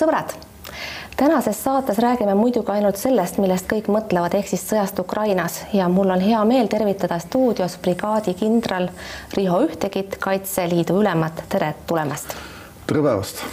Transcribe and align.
sõbrad 0.00 0.32
tänases 1.20 1.64
saates 1.64 1.98
räägime 1.98 2.34
muidugi 2.34 2.72
ainult 2.72 2.96
sellest, 2.96 3.36
millest 3.42 3.66
kõik 3.68 3.90
mõtlevad, 3.92 4.32
ehk 4.38 4.48
siis 4.48 4.62
sõjast 4.64 5.02
Ukrainas 5.02 5.58
ja 5.76 5.88
mul 5.92 6.08
on 6.14 6.22
hea 6.24 6.40
meel 6.48 6.70
tervitada 6.72 7.18
stuudios 7.20 7.76
brigaadi 7.82 8.32
kindral 8.38 8.88
Riho 9.36 9.60
Ühtegit, 9.66 10.16
Kaitseliidu 10.20 10.96
ülemat, 11.02 11.44
tere 11.52 11.74
tulemast. 11.86 12.32
tere 12.86 13.04
päevast. 13.04 13.44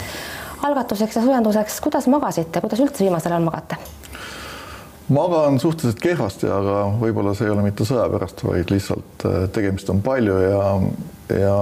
algatuseks 0.64 1.20
ja 1.20 1.26
soojenduseks, 1.28 1.82
kuidas 1.84 2.08
magasite, 2.08 2.64
kuidas 2.64 2.80
üldse 2.80 3.04
viimasel 3.04 3.36
ajal 3.36 3.44
magate? 3.44 3.76
magan 5.10 5.60
suhteliselt 5.60 6.00
kehvasti, 6.00 6.48
aga 6.48 6.82
võib-olla 7.04 7.36
see 7.36 7.52
ei 7.52 7.56
ole 7.58 7.68
mitte 7.68 7.84
sõja 7.84 8.08
pärast, 8.16 8.48
vaid 8.48 8.72
lihtsalt 8.72 9.28
äh, 9.28 9.42
tegemist 9.52 9.90
on 9.92 10.00
palju 10.02 10.40
ja, 10.40 10.68
ja 11.36 11.56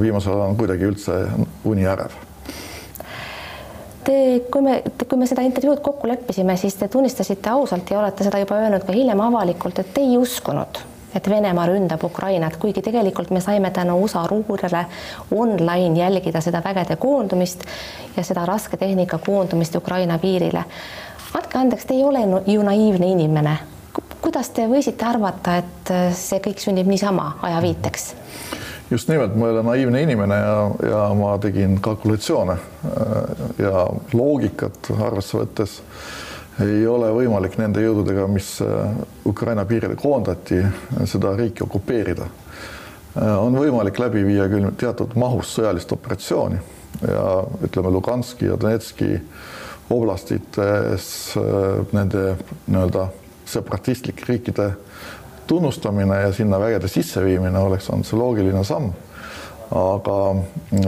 viimasel 0.00 0.38
ajal 0.38 0.54
on 0.54 0.62
kuidagi 0.64 0.88
üldse 0.94 1.26
uni 1.68 1.84
ärev 1.84 2.23
Te, 4.04 4.42
kui 4.52 4.60
me, 4.60 4.82
kui 5.08 5.16
me 5.16 5.26
seda 5.26 5.42
intervjuud 5.46 5.80
kokku 5.80 6.08
leppisime, 6.08 6.58
siis 6.60 6.74
te 6.76 6.90
tunnistasite 6.92 7.48
ausalt 7.48 7.88
ja 7.90 8.02
olete 8.02 8.26
seda 8.26 8.40
juba 8.42 8.58
öelnud 8.60 8.84
ka 8.84 8.92
hiljem 8.92 9.20
avalikult, 9.24 9.78
et 9.80 9.94
te 9.96 10.02
ei 10.04 10.18
uskunud, 10.20 10.80
et 11.16 11.28
Venemaa 11.30 11.64
ründab 11.70 12.04
Ukrainat, 12.04 12.58
kuigi 12.60 12.82
tegelikult 12.84 13.32
me 13.32 13.40
saime 13.40 13.70
tänu 13.72 13.96
USA 14.04 14.26
luurele 14.28 14.82
online 15.32 16.02
jälgida 16.02 16.42
seda 16.44 16.60
vägede 16.64 16.98
koondumist 17.00 17.64
ja 18.16 18.24
seda 18.28 18.44
raske 18.44 18.76
tehnika 18.76 19.18
koondumist 19.24 19.76
Ukraina 19.80 20.18
piirile. 20.18 20.64
andke 21.34 21.58
andeks, 21.58 21.86
te 21.86 21.94
ei 21.94 22.04
ole 22.04 22.20
ju 22.46 22.62
naiivne 22.62 23.06
inimene. 23.06 23.56
kuidas 24.20 24.50
te 24.50 24.68
võisite 24.68 25.04
arvata, 25.04 25.56
et 25.56 25.96
see 26.12 26.44
kõik 26.44 26.60
sünnib 26.60 26.86
niisama 26.86 27.38
ajaviiteks? 27.42 28.14
Just 28.90 29.08
nimelt, 29.08 29.36
ma 29.36 29.46
ei 29.46 29.52
ole 29.52 29.62
naiivne 29.62 30.02
inimene 30.02 30.34
ja, 30.34 30.70
ja 30.88 31.14
ma 31.14 31.38
tegin 31.38 31.80
kalkulatsioone 31.80 32.52
äh, 32.52 33.46
ja 33.58 33.86
loogikat 34.12 34.90
arvesse 35.00 35.38
võttes 35.38 35.78
ei 36.62 36.84
ole 36.86 37.08
võimalik 37.10 37.56
nende 37.58 37.82
jõududega, 37.82 38.28
mis 38.30 38.56
äh, 38.62 38.92
Ukraina 39.26 39.64
piirile 39.66 39.96
koondati, 39.98 40.60
seda 41.10 41.32
riiki 41.38 41.64
okupeerida. 41.64 42.28
Äh, 42.28 43.32
on 43.40 43.56
võimalik 43.58 43.98
läbi 43.98 44.22
viia 44.26 44.46
küll 44.52 44.70
teatud 44.78 45.16
mahus 45.18 45.56
sõjalist 45.56 45.92
operatsiooni 45.96 46.60
ja 47.08 47.26
ütleme, 47.66 47.90
Luganski 47.90 48.46
ja 48.52 48.60
Donetski 48.60 49.16
oblastites 49.92 51.34
nende 51.92 52.20
nii-öelda 52.70 53.08
separatistlike 53.50 54.24
riikide 54.28 54.70
tunnustamine 55.46 56.20
ja 56.20 56.32
sinna 56.32 56.60
vägede 56.60 56.88
sisseviimine 56.88 57.58
oleks 57.58 57.90
olnud 57.90 58.06
see 58.06 58.18
loogiline 58.18 58.64
samm. 58.64 58.92
aga 59.74 60.16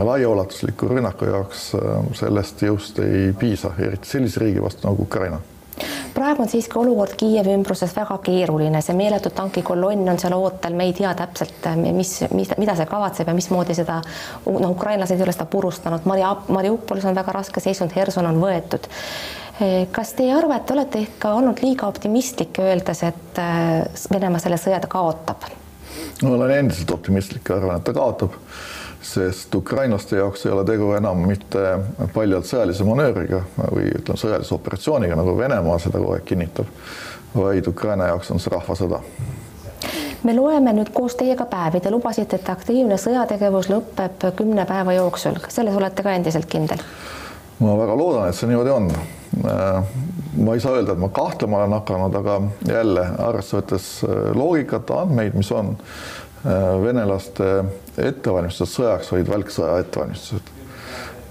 laiaulatusliku 0.03 0.87
rünnaku 0.87 1.25
jaoks 1.25 1.63
äh, 1.75 2.03
sellest 2.15 2.61
jõust 2.61 2.99
ei 3.03 3.33
piisa, 3.33 3.71
eriti 3.79 4.07
sellise 4.07 4.39
riigi 4.39 4.61
vastu 4.63 4.87
nagu 4.87 5.03
Ukraina. 5.03 5.39
Praegu 6.13 6.41
on 6.41 6.49
siiski 6.49 6.77
olukord 6.79 7.13
Kiievi 7.17 7.53
ümbruses 7.53 7.91
väga 7.95 8.17
keeruline, 8.25 8.81
see 8.81 8.95
meeletu 8.97 9.29
tankikolonn 9.29 10.09
on 10.09 10.21
seal 10.21 10.33
ootel, 10.37 10.77
me 10.77 10.87
ei 10.89 10.93
tea 10.97 11.11
täpselt, 11.17 11.57
äh, 11.67 11.75
mis, 11.93 12.13
mis, 12.33 12.53
mida 12.57 12.77
see 12.77 12.87
kavatseb 12.89 13.27
ja 13.27 13.35
mismoodi 13.37 13.75
seda, 13.77 13.99
noh, 14.45 14.69
ukrainlased 14.69 15.17
ei 15.17 15.25
ole 15.25 15.35
seda 15.35 15.49
purustanud, 15.51 16.05
Maria, 16.05 16.35
Mariupolis 16.47 17.05
on 17.05 17.17
väga 17.17 17.35
raske 17.41 17.63
seisund, 17.63 17.97
Herson 17.97 18.29
on 18.29 18.41
võetud 18.41 18.87
kas 19.91 20.13
te 20.13 20.23
ei 20.23 20.33
arva, 20.33 20.57
et 20.57 20.65
te 20.65 20.75
olete 20.75 21.01
ikka 21.01 21.33
olnud 21.39 21.61
liiga 21.63 21.87
optimistlik, 21.89 22.59
öeldes, 22.61 23.03
et 23.07 23.39
eh, 23.41 24.03
Venemaa 24.13 24.41
selle 24.43 24.59
sõja 24.61 24.81
ta 24.83 24.89
kaotab? 24.91 25.47
ma 26.23 26.33
olen 26.33 26.51
endiselt 26.51 26.91
optimistlik 26.91 27.49
ja 27.49 27.57
arvan, 27.57 27.79
et 27.79 27.85
ta 27.85 27.93
kaotab, 27.93 28.35
sest 29.01 29.55
ukrainlaste 29.55 30.17
jaoks 30.17 30.45
ei 30.45 30.51
ole 30.53 30.65
tegu 30.65 30.91
enam 30.97 31.21
mitte 31.29 31.63
paljalt 32.13 32.49
sõjalise 32.49 32.85
manöövriga 32.85 33.43
või 33.57 33.89
ütleme, 33.89 34.19
sõjalise 34.19 34.55
operatsiooniga, 34.57 35.17
nagu 35.17 35.37
Venemaa 35.37 35.77
seda 35.81 36.01
kogu 36.01 36.15
aeg 36.17 36.25
kinnitab, 36.29 36.69
vaid 37.35 37.69
Ukraina 37.69 38.11
jaoks 38.11 38.33
on 38.33 38.41
see 38.41 38.53
rahvasõda 38.53 39.01
me 40.25 40.33
loeme 40.35 40.73
nüüd 40.73 40.89
koos 40.93 41.15
teiega 41.15 41.45
päevi, 41.47 41.79
te 41.79 41.91
lubasite, 41.93 42.39
et 42.39 42.49
aktiivne 42.49 42.97
sõjategevus 42.99 43.69
lõpeb 43.71 44.25
kümne 44.35 44.65
päeva 44.67 44.97
jooksul, 44.97 45.37
selles 45.53 45.77
olete 45.77 46.03
ka 46.03 46.15
endiselt 46.17 46.49
kindel? 46.51 46.81
Ma 47.59 47.77
väga 47.79 47.95
loodan, 47.97 48.27
et 48.29 48.35
see 48.37 48.49
niimoodi 48.49 48.73
on 48.73 48.91
Äh, 49.45 49.83
ma 50.37 50.53
ei 50.53 50.59
saa 50.59 50.77
öelda, 50.77 50.93
et 50.93 50.99
ma 51.01 51.09
kahtlema 51.13 51.57
olen 51.61 51.75
hakanud, 51.77 52.15
aga 52.15 52.37
jälle 52.67 53.03
arvesse 53.21 53.57
võttes 53.57 53.87
äh, 54.07 54.29
loogikat, 54.37 54.91
andmeid, 54.93 55.35
mis 55.37 55.49
on, 55.51 55.73
äh, 56.45 56.67
venelaste 56.83 57.49
ettevalmistused 57.97 58.73
sõjaks 58.73 59.11
olid 59.13 59.31
välksõja 59.31 59.81
ettevalmistused. 59.83 60.53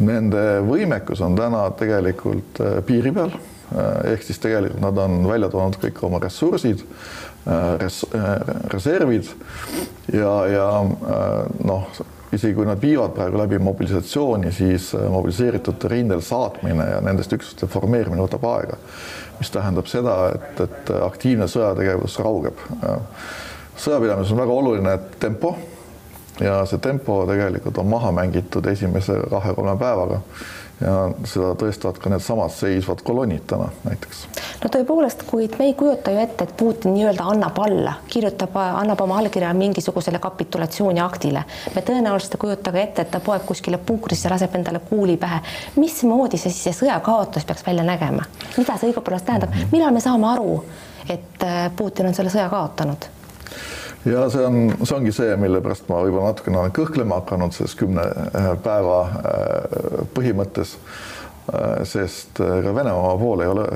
Nende 0.07 0.43
võimekus 0.67 1.23
on 1.25 1.39
täna 1.39 1.63
tegelikult 1.79 2.59
piiri 2.85 3.15
peal, 3.17 3.31
ehk 4.05 4.27
siis 4.27 4.43
tegelikult 4.43 4.83
nad 4.85 4.99
on 5.01 5.23
välja 5.25 5.49
toonud 5.49 5.79
kõik 5.81 6.03
oma 6.05 6.21
ressursid 6.21 6.83
res,, 7.81 8.03
reservid 8.75 9.31
ja, 10.13 10.35
ja 10.53 10.67
noh, 10.85 11.89
isegi 12.33 12.55
kui 12.55 12.67
nad 12.67 12.81
viivad 12.83 13.15
praegu 13.15 13.39
läbi 13.39 13.59
mobilisatsiooni, 13.63 14.53
siis 14.53 14.91
äh, 14.95 15.07
mobiliseeritute 15.11 15.89
rindel 15.89 16.25
saatmine 16.25 16.91
ja 16.91 17.01
nendest 17.05 17.33
üksuste 17.37 17.69
formeerimine 17.71 18.23
võtab 18.23 18.45
aega. 18.51 18.81
mis 19.39 19.51
tähendab 19.53 19.87
seda, 19.87 20.13
et, 20.35 20.61
et 20.65 20.91
aktiivne 21.05 21.45
sõjategevus 21.45 22.19
raugeb. 22.25 22.61
sõjapidamises 23.77 24.33
on 24.33 24.41
väga 24.41 24.53
oluline 24.53 24.99
tempo 25.21 25.57
ja 26.41 26.63
see 26.67 26.79
tempo 26.79 27.25
tegelikult 27.29 27.79
on 27.79 27.91
maha 27.91 28.13
mängitud 28.13 28.67
esimese 28.67 29.19
kahe-kolme 29.31 29.77
päevaga 29.81 30.21
ja 30.81 30.95
seda 31.25 31.55
tõestavad 31.57 31.99
ka 32.01 32.11
needsamad 32.13 32.53
seisvad 32.53 33.01
kolonnid 33.07 33.47
täna 33.49 33.69
näiteks. 33.87 34.27
no 34.63 34.71
tõepoolest, 34.73 35.25
kuid 35.29 35.57
me 35.59 35.71
ei 35.71 35.75
kujuta 35.79 36.13
ju 36.13 36.21
ette, 36.21 36.45
et 36.45 36.57
Putin 36.57 36.95
nii-öelda 36.95 37.25
annab 37.33 37.59
alla, 37.65 37.95
kirjutab, 38.13 38.57
annab 38.57 39.01
oma 39.01 39.19
allkirja 39.23 39.55
mingisugusele 39.57 40.19
kapitulatsiooniaktile. 40.19 41.45
me 41.75 41.85
tõenäoliselt 41.91 42.37
ei 42.37 42.45
kujuta 42.45 42.73
ka 42.73 42.83
ette, 42.83 43.03
et 43.03 43.11
ta 43.11 43.21
poeb 43.21 43.47
kuskile 43.49 43.79
punkrisse, 43.79 44.29
laseb 44.33 44.55
endale 44.55 44.81
kuuli 44.91 45.17
pähe. 45.17 45.41
mismoodi 45.77 46.37
see 46.37 46.53
siis 46.53 46.69
see 46.69 46.85
sõjakaotus 46.85 47.49
peaks 47.49 47.67
välja 47.67 47.85
nägema, 47.85 48.29
mida 48.57 48.77
see 48.77 48.93
õigupoolest 48.93 49.27
tähendab, 49.27 49.57
millal 49.73 49.95
me 49.97 50.05
saame 50.05 50.29
aru, 50.35 50.65
et 51.09 51.45
äh, 51.45 51.71
Putin 51.77 52.13
on 52.13 52.15
selle 52.15 52.31
sõja 52.31 52.51
kaotanud? 52.53 53.09
Ja 54.07 54.31
see 54.31 54.47
on, 54.47 54.59
see 54.83 54.97
ongi 54.97 55.13
see, 55.15 55.35
mille 55.41 55.61
pärast 55.65 55.89
ma 55.91 56.01
võib-olla 56.05 56.31
natukene 56.31 56.61
olen 56.61 56.75
kõhklema 56.75 57.21
hakanud 57.21 57.55
selles 57.57 57.75
kümne 57.79 58.05
äh, 58.07 58.53
päeva 58.63 59.01
äh, 59.07 59.99
põhimõttes. 60.15 60.77
Äh, 61.51 61.83
sest 61.87 62.39
ka 62.41 62.75
Venemaa 62.75 63.17
pool 63.21 63.43
ei 63.45 63.51
ole 63.51 63.67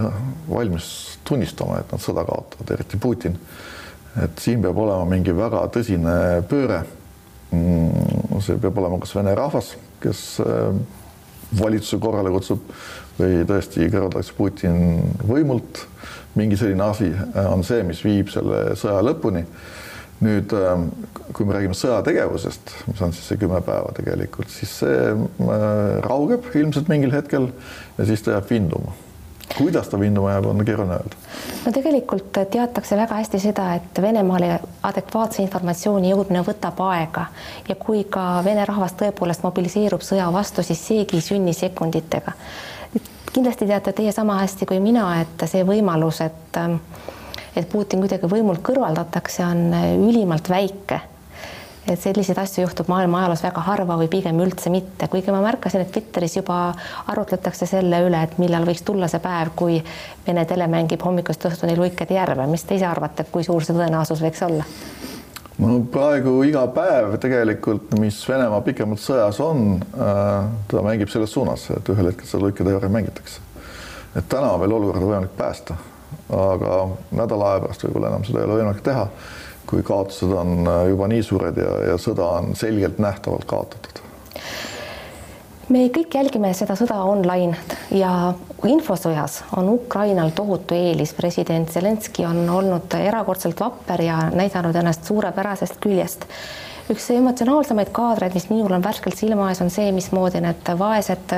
valmis 0.51 0.87
tunnistama, 1.27 1.81
et 1.81 1.93
nad 1.93 2.03
sõda 2.03 2.25
kaotavad, 2.29 2.73
eriti 2.77 2.99
Putin. 3.01 3.37
et 4.23 4.39
siin 4.43 4.63
peab 4.63 4.79
olema 4.79 5.05
mingi 5.07 5.35
väga 5.37 5.67
tõsine 5.75 6.15
pööre. 6.51 6.81
Mm, 7.55 8.41
see 8.43 8.59
peab 8.59 8.79
olema 8.79 8.99
kas 9.03 9.15
vene 9.15 9.35
rahvas, 9.39 9.75
kes 10.03 10.41
valitsuse 11.59 11.99
korrale 12.03 12.31
kutsub 12.31 12.63
või 13.19 13.45
tõesti 13.47 13.87
kõrvaldatakse 13.91 14.35
Putin 14.37 15.15
võimult. 15.27 15.87
mingi 16.35 16.57
selline 16.57 16.83
asi 16.83 17.11
on 17.51 17.65
see, 17.67 17.83
mis 17.83 18.05
viib 18.05 18.29
selle 18.31 18.77
sõja 18.79 19.03
lõpuni 19.03 19.45
nüüd, 20.21 20.53
ähm, 20.53 20.89
kui 21.33 21.47
me 21.49 21.57
räägime 21.57 21.77
sõjategevusest, 21.77 22.75
mis 22.91 23.03
on 23.05 23.13
siis 23.17 23.29
see 23.31 23.41
kümme 23.41 23.61
päeva 23.65 23.93
tegelikult, 23.97 24.51
siis 24.53 24.73
see 24.83 24.97
äh, 25.13 25.69
raugeb 26.05 26.51
ilmselt 26.55 26.91
mingil 26.93 27.15
hetkel 27.15 27.49
ja 27.99 28.09
siis 28.09 28.25
ta 28.25 28.37
jääb 28.37 28.51
vinduma. 28.51 28.97
kuidas 29.57 29.89
ta 29.89 29.99
vinduma 29.99 30.31
jääb, 30.31 30.47
on 30.47 30.65
keeruline 30.65 30.99
öelda. 30.99 31.17
no 31.65 31.73
tegelikult 31.73 32.37
teatakse 32.53 32.97
väga 32.97 33.17
hästi 33.23 33.41
seda, 33.41 33.75
et 33.75 34.03
Venemaale 34.03 34.59
adekvaatse 34.83 35.43
informatsiooni 35.43 36.13
jõudmine 36.13 36.45
võtab 36.47 36.83
aega 36.91 37.27
ja 37.69 37.75
kui 37.75 38.05
ka 38.05 38.43
vene 38.45 38.65
rahvas 38.69 38.93
tõepoolest 39.01 39.47
mobiliseerub 39.47 40.05
sõja 40.05 40.29
vastu, 40.33 40.63
siis 40.63 40.85
seegi 40.87 41.17
ei 41.17 41.25
sünni 41.25 41.57
sekunditega. 41.57 42.33
kindlasti 43.33 43.67
teate 43.67 43.93
teie 43.93 44.13
sama 44.13 44.37
hästi 44.43 44.67
kui 44.67 44.81
mina, 44.81 45.21
et 45.23 45.49
see 45.49 45.65
võimalus, 45.65 46.21
et 46.21 46.61
ähm, 46.61 46.77
et 47.57 47.69
Putin 47.69 48.03
kuidagi 48.03 48.29
võimult 48.31 48.63
kõrvaldatakse, 48.67 49.45
on 49.47 49.73
äh, 49.75 49.95
ülimalt 49.99 50.51
väike. 50.51 51.01
et 51.91 51.99
selliseid 51.99 52.39
asju 52.39 52.63
juhtub 52.63 52.91
maailma 52.93 53.19
ajaloos 53.19 53.41
väga 53.43 53.63
harva 53.67 53.97
või 53.99 54.07
pigem 54.13 54.39
üldse 54.45 54.71
mitte, 54.71 55.09
kuigi 55.11 55.33
ma 55.33 55.41
märkasin, 55.43 55.81
et 55.81 55.91
Twitteris 55.91 56.37
juba 56.37 56.75
arutletakse 57.09 57.67
selle 57.67 58.03
üle, 58.07 58.21
et 58.23 58.37
millal 58.39 58.67
võiks 58.69 58.85
tulla 58.87 59.09
see 59.09 59.19
päev, 59.25 59.55
kui 59.57 59.81
Vene 60.27 60.45
tele 60.47 60.69
mängib 60.71 61.03
hommikust 61.03 61.49
õhtuni 61.49 61.75
luikede 61.79 62.15
järve, 62.15 62.47
mis 62.47 62.63
te 62.69 62.77
ise 62.77 62.87
arvate, 62.87 63.25
kui 63.33 63.43
suur 63.43 63.65
see 63.65 63.75
tõenäosus 63.75 64.23
võiks 64.23 64.45
olla? 64.47 64.69
no 65.59 65.81
praegu 65.93 66.37
iga 66.47 66.67
päev 66.77 67.17
tegelikult, 67.21 67.97
mis 67.99 68.23
Venemaa 68.29 68.61
pikemalt 68.65 69.03
sõjas 69.03 69.41
on 69.43 69.81
äh,, 69.81 70.51
ta 70.71 70.85
mängib 70.85 71.11
selles 71.11 71.33
suunas, 71.33 71.71
et 71.75 71.95
ühel 71.95 72.13
hetkel 72.13 72.29
seda 72.29 72.45
luikede 72.45 72.77
järve 72.77 72.93
mängitakse. 72.93 73.41
et 74.15 74.29
täna 74.29 74.53
on 74.53 74.61
veel 74.61 74.79
olukorda 74.79 75.07
võimalik 75.07 75.35
päästa 75.37 75.81
aga 76.37 76.81
nädala 77.11 77.53
aja 77.53 77.65
pärast 77.67 77.87
võib-olla 77.87 78.13
enam 78.13 78.27
seda 78.27 78.43
ei 78.43 78.49
ole 78.49 78.61
võimalik 78.61 78.85
teha, 78.87 79.09
kui 79.71 79.83
kaotused 79.87 80.33
on 80.33 80.67
äh, 80.67 80.85
juba 80.93 81.11
nii 81.11 81.25
suured 81.27 81.59
ja, 81.63 81.73
ja 81.93 81.99
sõda 82.01 82.31
on 82.41 82.55
selgelt 82.59 83.03
nähtavalt 83.03 83.49
kaotatud 83.51 84.01
me 85.71 85.87
kõik 85.95 86.15
jälgime 86.15 86.51
seda 86.57 86.75
sõda 86.79 86.99
online 87.07 87.55
ja 87.95 88.33
infosõjas 88.67 89.41
on 89.57 89.71
Ukrainal 89.71 90.33
tohutu 90.35 90.75
eelis. 90.75 91.15
president 91.15 91.71
Zelenskõi 91.71 92.27
on 92.27 92.43
olnud 92.51 92.97
erakordselt 92.99 93.61
vapper 93.61 94.03
ja 94.03 94.19
näidanud 94.35 94.77
ennast 94.77 95.07
suurepärasest 95.07 95.79
küljest. 95.81 96.27
üks 96.91 97.11
emotsionaalsemaid 97.15 97.93
kaadreid, 97.95 98.35
mis 98.35 98.49
minul 98.51 98.73
on 98.75 98.83
värskelt 98.83 99.17
silma 99.17 99.49
ees, 99.51 99.61
on 99.63 99.71
see, 99.71 99.93
mismoodi 99.95 100.41
need 100.43 100.73
vaesed 100.79 101.37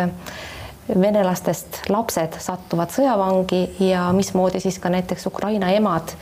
venelastest 0.88 1.82
lapsed 1.88 2.38
satuvad 2.42 2.90
sõjavangi 2.90 3.62
ja 3.86 4.08
mismoodi 4.12 4.60
siis 4.60 4.78
ka 4.82 4.90
näiteks 4.92 5.26
Ukraina 5.26 5.70
emad 5.70 6.14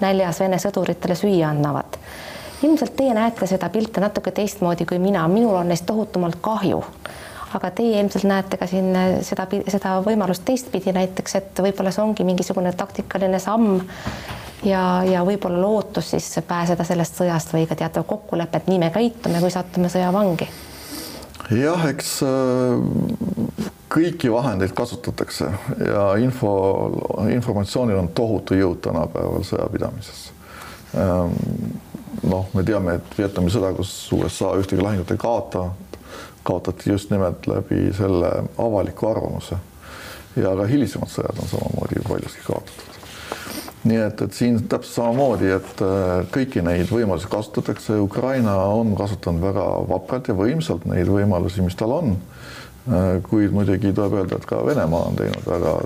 näljas 0.00 0.40
Vene 0.40 0.58
sõduritele 0.60 1.16
süüa 1.16 1.50
annavad. 1.50 1.98
Ilmselt 2.62 2.96
teie 2.96 3.14
näete 3.14 3.46
seda 3.46 3.68
pilte 3.68 4.00
natuke 4.00 4.32
teistmoodi 4.32 4.86
kui 4.88 4.98
mina, 4.98 5.26
minul 5.28 5.56
on 5.56 5.68
neist 5.68 5.86
tohutumalt 5.86 6.38
kahju. 6.40 6.82
Aga 7.54 7.70
teie 7.70 8.00
ilmselt 8.00 8.24
näete 8.24 8.56
ka 8.56 8.66
siin 8.66 8.96
seda, 9.24 9.46
seda 9.68 9.98
võimalust 10.04 10.44
teistpidi 10.44 10.92
näiteks, 10.96 11.36
et 11.38 11.62
võib-olla 11.62 11.92
see 11.94 12.04
ongi 12.04 12.24
mingisugune 12.24 12.72
taktikaline 12.76 13.38
samm 13.40 13.78
ja, 14.64 14.82
ja 15.06 15.24
võib-olla 15.24 15.60
lootus 15.60 16.10
siis 16.10 16.30
pääseda 16.48 16.84
sellest 16.84 17.20
sõjast 17.20 17.52
või 17.54 17.68
ka 17.68 17.76
teatav 17.78 18.08
kokkulepe, 18.08 18.60
et 18.60 18.72
nii 18.72 18.80
me 18.82 18.90
käitume, 18.94 19.40
kui 19.40 19.52
satume 19.52 19.92
sõjavangi. 19.92 20.48
Jah, 21.50 21.88
eks 21.90 22.20
äh, 22.26 23.66
kõiki 23.92 24.32
vahendeid 24.32 24.74
kasutatakse 24.76 25.50
ja 25.78 26.06
info, 26.22 26.52
informatsioonil 27.30 28.00
on 28.00 28.08
tohutu 28.14 28.58
jõud 28.58 28.80
tänapäeval 28.84 29.44
sõjapidamises 29.46 30.30
ähm, 30.98 31.36
noh, 32.22 32.48
me 32.54 32.64
teame, 32.66 32.98
et 32.98 33.18
Vietnami 33.18 33.52
sõda, 33.52 33.72
kus 33.76 33.92
USA 34.16 34.54
ühtegi 34.60 34.82
lahingut 34.82 35.10
ei 35.12 35.20
kaota, 35.20 35.68
kaotati 36.46 36.90
just 36.90 37.10
nimelt 37.14 37.46
läbi 37.50 37.90
selle 37.96 38.32
avaliku 38.58 39.10
arvamuse. 39.10 39.58
ja 40.36 40.52
ka 40.56 40.66
hilisemad 40.68 41.08
sõjad 41.08 41.38
on 41.42 41.48
samamoodi 41.48 42.02
paljuski 42.08 42.44
kaotatud. 42.44 42.95
Nii 43.86 44.02
et, 44.02 44.22
et 44.26 44.36
siin 44.36 44.58
täpselt 44.68 44.94
samamoodi, 45.00 45.50
et 45.56 45.82
äh, 45.84 46.22
kõiki 46.34 46.62
neid 46.64 46.90
võimalusi 46.92 47.30
kasutatakse, 47.30 47.98
Ukraina 48.02 48.56
on 48.74 48.94
kasutanud 48.98 49.44
väga 49.44 49.66
vapralt 49.90 50.30
ja 50.30 50.36
võimsalt 50.38 50.86
neid 50.90 51.10
võimalusi, 51.10 51.64
mis 51.64 51.78
tal 51.78 51.94
on. 51.96 52.16
Äh, 52.86 53.18
kuid 53.26 53.54
muidugi 53.54 53.90
tuleb 53.94 54.14
öelda, 54.20 54.38
et 54.38 54.48
ka 54.48 54.60
Venemaa 54.66 55.10
on 55.10 55.18
teinud 55.18 55.46
väga 55.46 55.76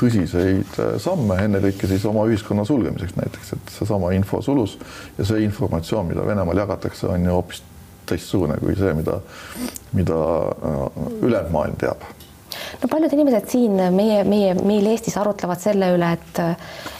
tõsiseid 0.00 0.80
äh, 0.82 0.92
samme, 1.02 1.38
ennekõike 1.44 1.88
siis 1.90 2.04
oma 2.08 2.26
ühiskonna 2.30 2.64
sulgemiseks 2.68 3.16
näiteks, 3.18 3.54
et 3.56 3.72
seesama 3.78 4.12
info 4.16 4.42
sulus 4.44 4.78
ja 5.18 5.28
see 5.28 5.44
informatsioon, 5.44 6.12
mida 6.12 6.26
Venemaal 6.26 6.64
jagatakse, 6.64 7.08
on 7.12 7.28
ju 7.28 7.38
hoopis 7.38 7.64
teistsugune 8.06 8.54
kui 8.62 8.76
see, 8.78 8.92
mida, 8.94 9.18
mida 9.98 10.20
ülejäänud 11.26 11.50
maailm 11.52 11.74
teab 11.80 12.04
no 12.82 12.88
paljud 12.90 13.12
inimesed 13.12 13.48
siin 13.50 13.80
meie, 13.94 14.22
meie, 14.24 14.54
meil 14.54 14.86
Eestis 14.92 15.16
arutlevad 15.20 15.60
selle 15.62 15.90
üle, 15.96 16.12
et 16.16 16.42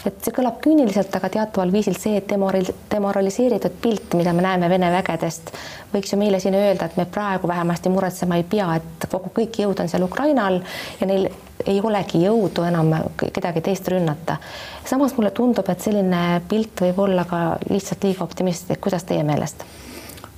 et 0.07 0.21
see 0.23 0.33
kõlab 0.35 0.61
küüniliselt, 0.63 1.13
aga 1.17 1.29
teataval 1.33 1.71
viisil 1.73 1.97
see 1.99 2.21
demoral, 2.29 2.67
demoraliseeritud 2.91 3.75
pilt, 3.81 4.15
mida 4.19 4.33
me 4.33 4.45
näeme 4.45 4.69
Vene 4.71 4.91
vägedest, 4.93 5.51
võiks 5.93 6.13
ju 6.13 6.19
meile 6.19 6.39
siin 6.43 6.55
öelda, 6.57 6.87
et 6.87 6.97
me 6.99 7.05
praegu 7.11 7.47
vähemasti 7.49 7.91
muretsema 7.91 8.39
ei 8.39 8.45
pea, 8.47 8.69
et 8.79 9.09
kogu 9.11 9.33
kõik 9.35 9.59
jõud 9.63 9.83
on 9.83 9.91
seal 9.91 10.05
Ukrainal 10.07 10.61
ja 11.01 11.09
neil 11.09 11.27
ei 11.65 11.79
olegi 11.83 12.21
jõudu 12.23 12.63
enam 12.67 12.93
kedagi 13.17 13.61
teist 13.65 13.87
rünnata. 13.91 14.37
samas 14.85 15.15
mulle 15.17 15.31
tundub, 15.31 15.69
et 15.69 15.81
selline 15.81 16.41
pilt 16.49 16.81
võib 16.81 16.99
olla 17.07 17.25
ka 17.25 17.57
lihtsalt 17.69 18.03
liiga 18.03 18.23
optimistlik, 18.23 18.81
kuidas 18.81 19.03
teie 19.03 19.23
meelest? 19.23 19.65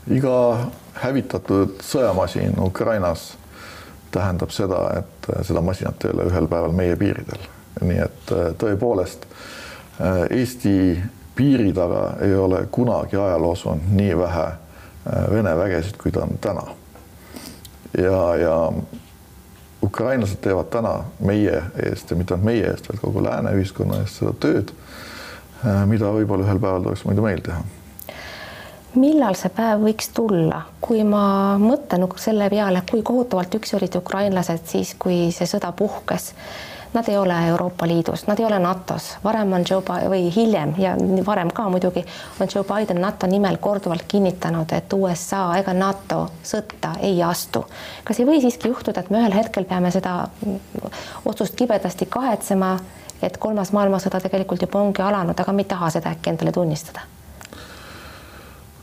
iga 0.09 0.69
hävitatud 1.03 1.81
sõjamasin 1.85 2.57
Ukrainas 2.63 3.35
tähendab 4.11 4.51
seda, 4.51 4.81
et 4.99 5.29
seda 5.47 5.61
masinat 5.61 6.05
ei 6.05 6.13
ole 6.13 6.27
ühel 6.29 6.47
päeval 6.47 6.75
meie 6.75 6.95
piiridel. 6.99 7.47
nii 7.81 7.99
et 8.03 8.31
äh, 8.35 8.49
tõepoolest 8.59 9.25
äh, 10.01 10.25
Eesti 10.35 10.99
piiri 11.35 11.71
taga 11.73 12.17
ei 12.25 12.33
ole 12.35 12.65
kunagi 12.71 13.15
ajaloos 13.15 13.65
olnud 13.65 13.93
nii 13.95 14.17
vähe 14.17 14.45
äh, 14.45 15.29
Vene 15.31 15.55
vägesid, 15.57 15.97
kui 16.01 16.11
ta 16.11 16.25
on 16.25 16.37
täna. 16.41 16.63
ja, 17.97 18.35
ja 18.35 18.71
ukrainlased 19.83 20.41
teevad 20.41 20.69
täna 20.69 21.03
meie 21.19 21.63
eest 21.85 22.11
ja 22.11 22.17
mitte 22.17 22.33
ainult 22.33 22.45
meie 22.45 22.67
eest, 22.71 22.89
vaid 22.89 22.99
kogu 23.01 23.23
lääne 23.23 23.55
ühiskonna 23.55 24.01
eest 24.03 24.19
seda 24.19 24.33
tööd, 24.39 24.73
mida 25.87 26.11
võib-olla 26.11 26.47
ühel 26.47 26.59
päeval 26.59 26.83
tuleks 26.83 27.05
muidu 27.07 27.23
meil 27.23 27.41
teha 27.43 27.63
millal 28.97 29.37
see 29.37 29.51
päev 29.53 29.83
võiks 29.83 30.09
tulla, 30.15 30.63
kui 30.81 31.03
ma 31.05 31.57
mõtlen 31.61 32.07
selle 32.17 32.49
peale, 32.49 32.81
kui 32.89 33.03
kohutavalt 33.05 33.59
üksi 33.59 33.77
olid 33.77 33.95
ukrainlased 33.99 34.65
siis, 34.65 34.95
kui 34.99 35.29
see 35.35 35.47
sõda 35.49 35.71
puhkes. 35.71 36.33
Nad 36.89 37.05
ei 37.05 37.19
ole 37.21 37.35
Euroopa 37.51 37.85
Liidus, 37.85 38.23
nad 38.25 38.39
ei 38.41 38.47
ole 38.47 38.57
NATO-s, 38.59 39.19
varem 39.23 39.51
on 39.53 39.65
Joe 39.69 39.83
Biden 39.85 40.09
või 40.09 40.31
hiljem 40.33 40.71
ja 40.81 40.95
varem 41.25 41.51
ka 41.53 41.67
muidugi 41.69 42.01
on 42.41 42.49
Joe 42.49 42.65
Biden 42.65 42.97
NATO 43.01 43.27
nimel 43.29 43.59
korduvalt 43.61 44.07
kinnitanud, 44.09 44.73
et 44.73 44.93
USA 44.97 45.43
ega 45.59 45.75
NATO 45.77 46.23
sõtta 46.41 46.95
ei 47.05 47.21
astu. 47.23 47.61
kas 48.03 48.19
ei 48.19 48.25
või 48.25 48.41
siiski 48.41 48.73
juhtuda, 48.73 49.05
et 49.05 49.13
me 49.13 49.21
ühel 49.21 49.37
hetkel 49.37 49.69
peame 49.69 49.91
seda 49.93 50.15
otsust 51.25 51.53
kibedasti 51.55 52.09
kahetsema, 52.09 52.73
et 53.21 53.37
kolmas 53.37 53.69
maailmasõda 53.71 54.25
tegelikult 54.25 54.65
juba 54.65 54.81
ongi 54.81 55.05
alanud, 55.05 55.37
aga 55.37 55.53
me 55.53 55.61
ei 55.61 55.69
taha 55.69 55.93
seda 55.93 56.17
äkki 56.17 56.33
endale 56.33 56.57
tunnistada 56.57 57.05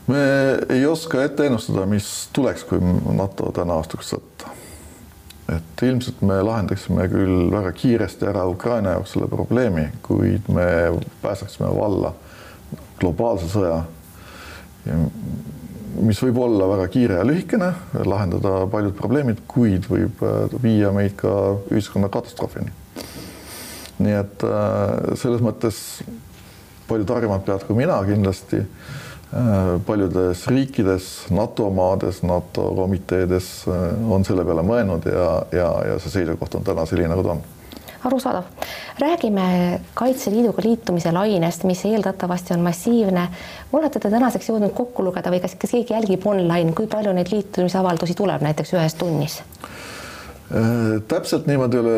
me 0.07 0.21
ei 0.69 0.85
oska 0.85 1.23
ette 1.23 1.45
ennustada, 1.47 1.85
mis 1.85 2.29
tuleks, 2.33 2.63
kui 2.67 2.79
NATO 3.15 3.51
täna 3.55 3.79
astuks 3.81 4.13
sõtta. 4.15 4.53
et 5.47 5.81
ilmselt 5.87 6.21
me 6.27 6.41
lahendaksime 6.43 7.05
küll 7.07 7.51
väga 7.51 7.71
kiiresti 7.71 8.27
ära 8.27 8.41
Ukraina 8.51 8.97
jaoks 8.97 9.13
selle 9.15 9.29
probleemi, 9.31 9.85
kuid 10.03 10.49
me 10.51 10.65
pääseksime 11.21 11.69
valla 11.77 12.11
globaalse 12.99 13.47
sõja, 13.47 13.77
mis 16.01 16.19
võib 16.21 16.41
olla 16.43 16.67
väga 16.73 16.87
kiire 16.91 17.21
ja 17.21 17.25
lühikene, 17.25 17.71
lahendada 18.05 18.65
paljud 18.71 18.95
probleemid, 18.97 19.41
kuid 19.47 19.87
võib 19.89 20.21
äh, 20.25 20.59
viia 20.63 20.91
meid 20.95 21.15
ka 21.19 21.31
ühiskonna 21.71 22.11
katastroofini. 22.13 22.71
nii 24.03 24.13
et 24.13 24.43
äh, 24.45 25.15
selles 25.17 25.41
mõttes 25.41 25.79
palju 26.87 27.07
targemad 27.07 27.43
pead 27.47 27.63
kui 27.67 27.79
mina 27.79 27.97
kindlasti 28.05 28.61
paljudes 29.85 30.47
riikides, 30.47 31.27
NATO 31.35 31.69
maades, 31.69 32.21
NATO 32.23 32.71
komiteedes 32.75 33.67
äh, 33.67 34.11
on 34.11 34.25
selle 34.25 34.45
peale 34.47 34.63
mõelnud 34.63 35.05
ja, 35.11 35.29
ja, 35.51 35.69
ja 35.91 35.99
see 35.99 36.21
seisukoht 36.21 36.55
on 36.55 36.63
täna 36.67 36.85
selline, 36.87 37.11
nagu 37.11 37.25
ta 37.25 37.35
on 37.35 37.45
arusaadav. 38.07 38.43
räägime 38.99 39.79
Kaitseliiduga 39.93 40.61
liitumise 40.63 41.11
lainest, 41.11 41.63
mis 41.63 41.85
eeldatavasti 41.85 42.53
on 42.53 42.59
massiivne. 42.59 43.27
olete 43.73 43.99
te 43.99 44.09
tänaseks 44.09 44.49
jõudnud 44.49 44.71
kokku 44.73 45.03
lugeda 45.03 45.31
või 45.33 45.41
kas, 45.43 45.55
kas 45.59 45.75
keegi 45.75 45.93
jälgib 45.93 46.27
online, 46.27 46.71
kui 46.73 46.87
palju 46.87 47.13
neid 47.13 47.31
liitumisavaldusi 47.31 48.15
tuleb 48.15 48.41
näiteks 48.41 48.73
ühes 48.73 48.95
tunnis? 48.95 49.41
Äh, 50.47 51.01
täpselt 51.07 51.43
niimoodi 51.47 51.75
ei 51.75 51.81
ole 51.81 51.95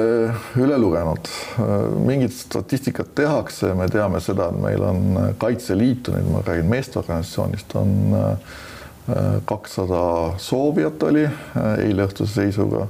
üle 0.57 0.77
lugenud. 0.81 1.27
Äh, 1.61 1.83
mingit 2.01 2.33
statistikat 2.33 3.11
tehakse, 3.15 3.75
me 3.77 3.85
teame 3.93 4.17
seda, 4.25 4.47
et 4.49 4.57
meil 4.57 4.81
on 4.81 5.03
äh, 5.21 5.27
Kaitseliitu, 5.37 6.15
nüüd 6.15 6.31
ma 6.33 6.41
räägin 6.47 6.71
meesteorganisatsioonist, 6.71 7.77
on 7.77 8.15
kakssada 9.49 9.99
soovijat 10.37 11.01
oli 11.07 11.23
eile 11.81 12.03
õhtuse 12.05 12.29
seisuga. 12.29 12.83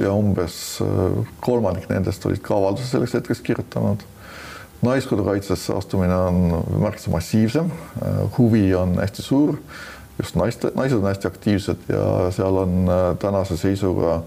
ja 0.00 0.12
umbes 0.16 0.54
kolmandik 1.44 1.90
nendest 1.90 2.24
olid 2.24 2.40
ka 2.40 2.54
avalduse 2.56 2.88
selleks 2.88 3.12
hetkeks 3.18 3.42
kirjutanud. 3.44 4.00
naiskodukaitsesse 4.80 5.76
astumine 5.76 6.16
on 6.16 6.64
märksa 6.80 7.12
massiivsem, 7.12 7.68
huvi 8.38 8.64
on 8.74 8.96
hästi 8.96 9.22
suur 9.22 9.60
just 10.22 10.38
naiste, 10.38 10.70
naised 10.78 10.98
on 10.98 11.10
hästi 11.10 11.28
aktiivsed 11.28 11.88
ja 11.90 12.30
seal 12.34 12.56
on 12.56 12.82
äh, 12.88 13.04
tänase 13.18 13.56
seisuga 13.56 14.20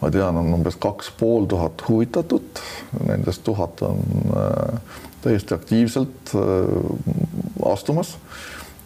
ma 0.00 0.10
tean, 0.12 0.36
on 0.36 0.54
umbes 0.58 0.76
kaks 0.80 1.12
pool 1.18 1.46
tuhat 1.48 1.86
huvitatut, 1.88 2.60
nendest 3.06 3.44
tuhat 3.46 3.82
on 3.86 4.02
äh, 4.36 4.80
täiesti 5.24 5.54
aktiivselt 5.54 6.34
äh, 6.34 7.72
astumas. 7.72 8.16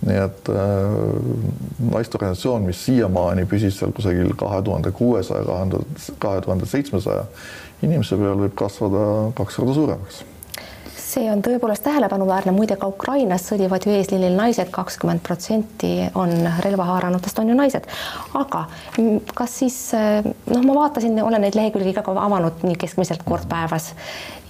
nii 0.01 0.17
et 0.17 0.47
naisteorganisatsioon, 1.93 2.63
mis 2.65 2.79
siiamaani 2.87 3.43
püsis 3.45 3.77
seal 3.77 3.91
kusagil 3.93 4.31
kahe 4.41 4.63
tuhande 4.65 4.95
kuuesaja, 4.97 5.59
kahe 6.25 6.41
tuhande 6.41 6.69
seitsmesaja 6.71 7.27
inimese 7.85 8.17
peal, 8.17 8.41
võib 8.41 8.57
kasvada 8.57 9.03
kaks 9.37 9.61
korda 9.61 9.75
suuremaks 9.77 10.23
see 11.11 11.31
on 11.31 11.43
tõepoolest 11.45 11.83
tähelepanuväärne, 11.87 12.53
muide 12.55 12.77
ka 12.81 12.89
Ukrainas 12.91 13.47
sõdivad 13.51 13.85
ju 13.87 13.93
eesliinil 13.95 14.37
naised, 14.39 14.71
kakskümmend 14.75 15.23
protsenti 15.27 15.93
on 16.19 16.33
relva 16.65 16.87
haaranutest 16.93 17.39
on 17.43 17.51
ju 17.51 17.57
naised. 17.59 17.87
aga 18.39 18.65
kas 19.35 19.59
siis 19.63 19.79
noh, 19.95 20.63
ma 20.67 20.77
vaatasin, 20.83 21.19
olen 21.23 21.47
neid 21.47 21.59
lehekülgi 21.59 21.95
ka 21.97 22.05
avanud 22.15 22.63
nii 22.67 22.79
keskmiselt 22.81 23.25
kord 23.27 23.49
päevas 23.51 23.91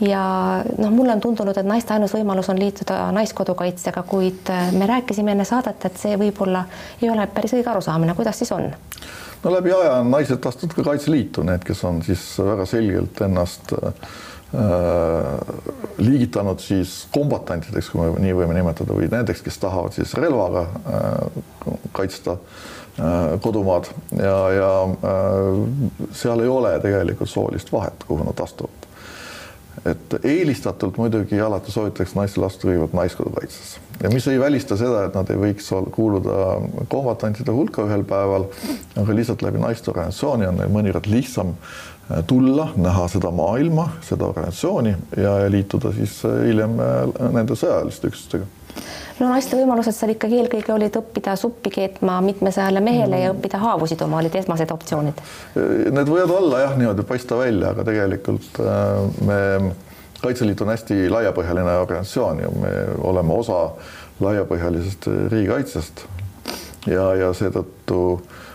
ja 0.05 0.23
noh, 0.79 0.91
mulle 0.91 1.17
on 1.17 1.25
tundunud, 1.25 1.57
et 1.57 1.67
naiste 1.67 1.95
ainus 1.95 2.15
võimalus 2.17 2.51
on 2.53 2.61
liituda 2.61 3.11
Naiskodukaitsega, 3.17 4.05
kuid 4.09 4.53
me 4.77 4.89
rääkisime 4.91 5.37
enne 5.37 5.49
saadet, 5.49 5.85
et 5.85 6.01
see 6.01 6.17
võib-olla 6.21 6.65
ei 7.03 7.11
ole 7.11 7.27
päris 7.35 7.57
õige 7.57 7.73
arusaamine, 7.73 8.17
kuidas 8.19 8.41
siis 8.41 8.53
on? 8.57 8.71
no 9.45 9.53
läbi 9.53 9.73
aja 9.73 10.01
on 10.01 10.11
naised 10.13 10.47
astunud 10.47 10.75
ka 10.77 10.85
Kaitseliitu, 10.91 11.45
need, 11.47 11.65
kes 11.65 11.85
on 11.89 12.03
siis 12.05 12.25
väga 12.45 12.67
selgelt 12.69 13.23
ennast 13.25 13.73
äh, 13.77 14.11
liigitanud 16.01 16.59
siis 16.59 17.09
kombatantideks, 17.13 17.91
kui 17.93 18.03
me 18.03 18.25
nii 18.25 18.35
võime 18.35 18.57
nimetada, 18.57 18.97
või 18.97 19.11
nendeks, 19.11 19.45
kes 19.47 19.61
tahavad 19.63 19.95
siis 19.95 20.15
relvaga 20.19 20.65
äh, 20.67 21.77
kaitsta 21.97 22.37
äh, 22.37 23.37
kodumaad. 23.45 23.91
Ja, 24.19 24.37
ja 24.57 24.71
äh, 24.91 26.09
seal 26.17 26.43
ei 26.43 26.51
ole 26.51 26.75
tegelikult 26.83 27.31
soolist 27.31 27.73
vahet, 27.73 28.07
kuhu 28.09 28.27
nad 28.27 28.43
astuvad. 28.43 28.89
Et 29.87 30.19
eelistatult 30.27 30.99
muidugi 31.01 31.39
alati 31.41 31.73
soovitatakse 31.73 32.19
naistel 32.19 32.45
astuda 32.45 32.75
kõigepealt 32.75 32.97
naiskodukaitsesse 32.99 33.87
ja 34.03 34.11
mis 34.13 34.27
ei 34.29 34.41
välista 34.41 34.77
seda, 34.77 35.05
et 35.07 35.15
nad 35.17 35.31
ei 35.31 35.39
võiks 35.41 35.71
kuuluda 35.95 36.35
kombatantide 36.93 37.55
hulka 37.55 37.87
ühel 37.87 38.03
päeval, 38.09 38.49
aga 39.01 39.17
lihtsalt 39.17 39.45
läbi 39.47 39.63
naisteorganisatsiooni 39.63 40.49
on 40.51 40.59
neil 40.61 40.75
mõnikord 40.75 41.09
lihtsam 41.09 41.55
äh, 41.55 42.00
tulla, 42.27 42.69
näha 42.77 43.09
seda 43.09 43.31
maailma, 43.35 43.89
seda 44.05 44.27
organisatsiooni 44.31 44.95
ja, 45.17 45.39
ja 45.45 45.51
liituda 45.51 45.93
siis 45.93 46.21
äh, 46.25 46.41
hiljem 46.49 46.79
äh, 46.81 47.29
nende 47.35 47.57
sõjaliste 47.59 48.11
üksustega 48.11 48.49
no 49.21 49.29
naiste 49.29 49.59
võimalused 49.59 49.95
seal 49.95 50.15
ikkagi 50.15 50.41
eelkõige 50.41 50.73
olid 50.75 50.97
õppida 51.01 51.37
suppi 51.39 51.73
keetma 51.75 52.19
mitmesajale 52.25 52.83
mehele 52.85 53.17
mm. 53.17 53.23
ja 53.25 53.35
õppida 53.35 53.61
haavusid 53.63 54.01
tooma, 54.01 54.21
olid 54.23 54.37
esmased 54.41 54.73
optsioonid. 54.73 55.23
Need 55.93 56.09
võivad 56.09 56.35
olla 56.39 56.65
jah, 56.65 56.77
niimoodi 56.79 57.05
paista 57.07 57.39
välja, 57.39 57.75
aga 57.75 57.87
tegelikult 57.91 58.61
äh, 58.65 59.25
me, 59.27 59.41
Kaitseliit 60.21 60.61
on 60.61 60.69
hästi 60.69 61.07
laiapõhjaline 61.09 61.79
organisatsioon 61.81 62.43
ja 62.43 62.49
me 62.53 62.73
oleme 63.09 63.33
osa 63.41 63.61
laiapõhjalisest 64.21 65.09
riigikaitsest 65.33 66.05
ja, 66.93 67.07
ja 67.17 67.31
seetõttu 67.37 68.01
äh, 68.19 68.50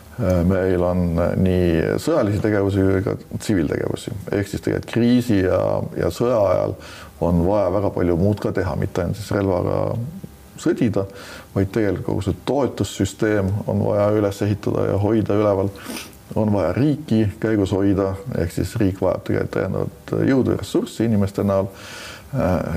meil 0.47 0.83
on 0.83 1.07
nii 1.43 1.97
sõjalisi 2.01 2.39
tegevusi 2.43 2.83
kui 2.83 3.01
ka 3.03 3.15
tsiviiltegevusi, 3.35 4.13
ehk 4.37 4.47
siis 4.51 4.63
tegelikult 4.63 4.93
kriisi 4.93 5.41
ja, 5.41 5.59
ja 5.99 6.11
sõja 6.13 6.37
ajal 6.51 6.75
on 7.25 7.41
vaja 7.47 7.73
väga 7.75 7.91
palju 7.95 8.15
muud 8.19 8.39
ka 8.43 8.53
teha, 8.55 8.75
mitte 8.79 9.03
ainult 9.03 9.19
siis 9.19 9.33
relvaga 9.35 9.79
sõdida, 10.61 11.03
vaid 11.55 11.71
tegelikult 11.75 12.07
kogu 12.07 12.23
see 12.23 12.41
toetussüsteem 12.47 13.51
on 13.67 13.83
vaja 13.83 14.09
üles 14.15 14.41
ehitada 14.45 14.89
ja 14.93 14.99
hoida 15.03 15.35
üleval. 15.35 15.71
on 16.35 16.49
vaja 16.53 16.71
riiki 16.73 17.27
käigus 17.39 17.71
hoida, 17.71 18.15
ehk 18.37 18.51
siis 18.51 18.75
riik 18.81 19.01
vajab 19.01 19.23
tegelikult 19.27 19.53
täiendavat 19.53 20.15
jõudu 20.29 20.55
ja 20.55 20.57
ressurssi 20.57 21.05
inimeste 21.05 21.43
näol 21.43 21.67
Äh, 21.67 22.14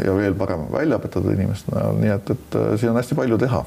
ja 0.04 0.14
veel 0.14 0.34
parem 0.38 0.66
välja 0.72 0.98
õpetada 0.98 1.32
inimeste 1.34 1.72
näol, 1.74 1.96
nii 1.98 2.12
et, 2.14 2.30
et 2.34 2.56
äh, 2.58 2.68
siin 2.80 2.92
on 2.92 2.98
hästi 3.00 3.16
palju 3.18 3.38
teha, 3.40 3.60